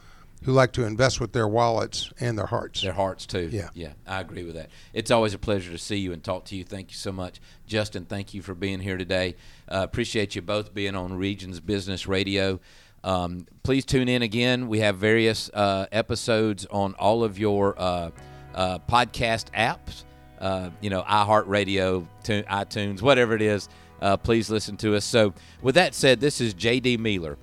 [0.43, 2.82] who like to invest with their wallets and their hearts.
[2.82, 3.49] Their hearts too.
[3.51, 3.70] Yeah.
[3.74, 4.70] yeah, I agree with that.
[4.93, 6.64] It's always a pleasure to see you and talk to you.
[6.64, 8.06] Thank you so much, Justin.
[8.06, 9.36] Thank you for being here today.
[9.68, 12.60] Uh, appreciate you both being on Regions Business Radio.
[13.03, 14.68] Um, please tune in again.
[14.68, 18.12] We have various uh, episodes on all of your uh,
[18.53, 20.03] uh, podcast apps.
[20.39, 23.70] Uh, you know, iHeartRadio, tu- iTunes, whatever it is.
[24.01, 25.06] Uh, please listen to us.
[25.06, 26.97] So, with that said, this is J.D.
[26.97, 27.38] Mealor.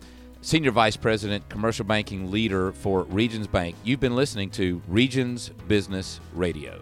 [0.45, 3.77] Senior Vice President, Commercial Banking Leader for Regions Bank.
[3.85, 6.81] You've been listening to Regions Business Radio.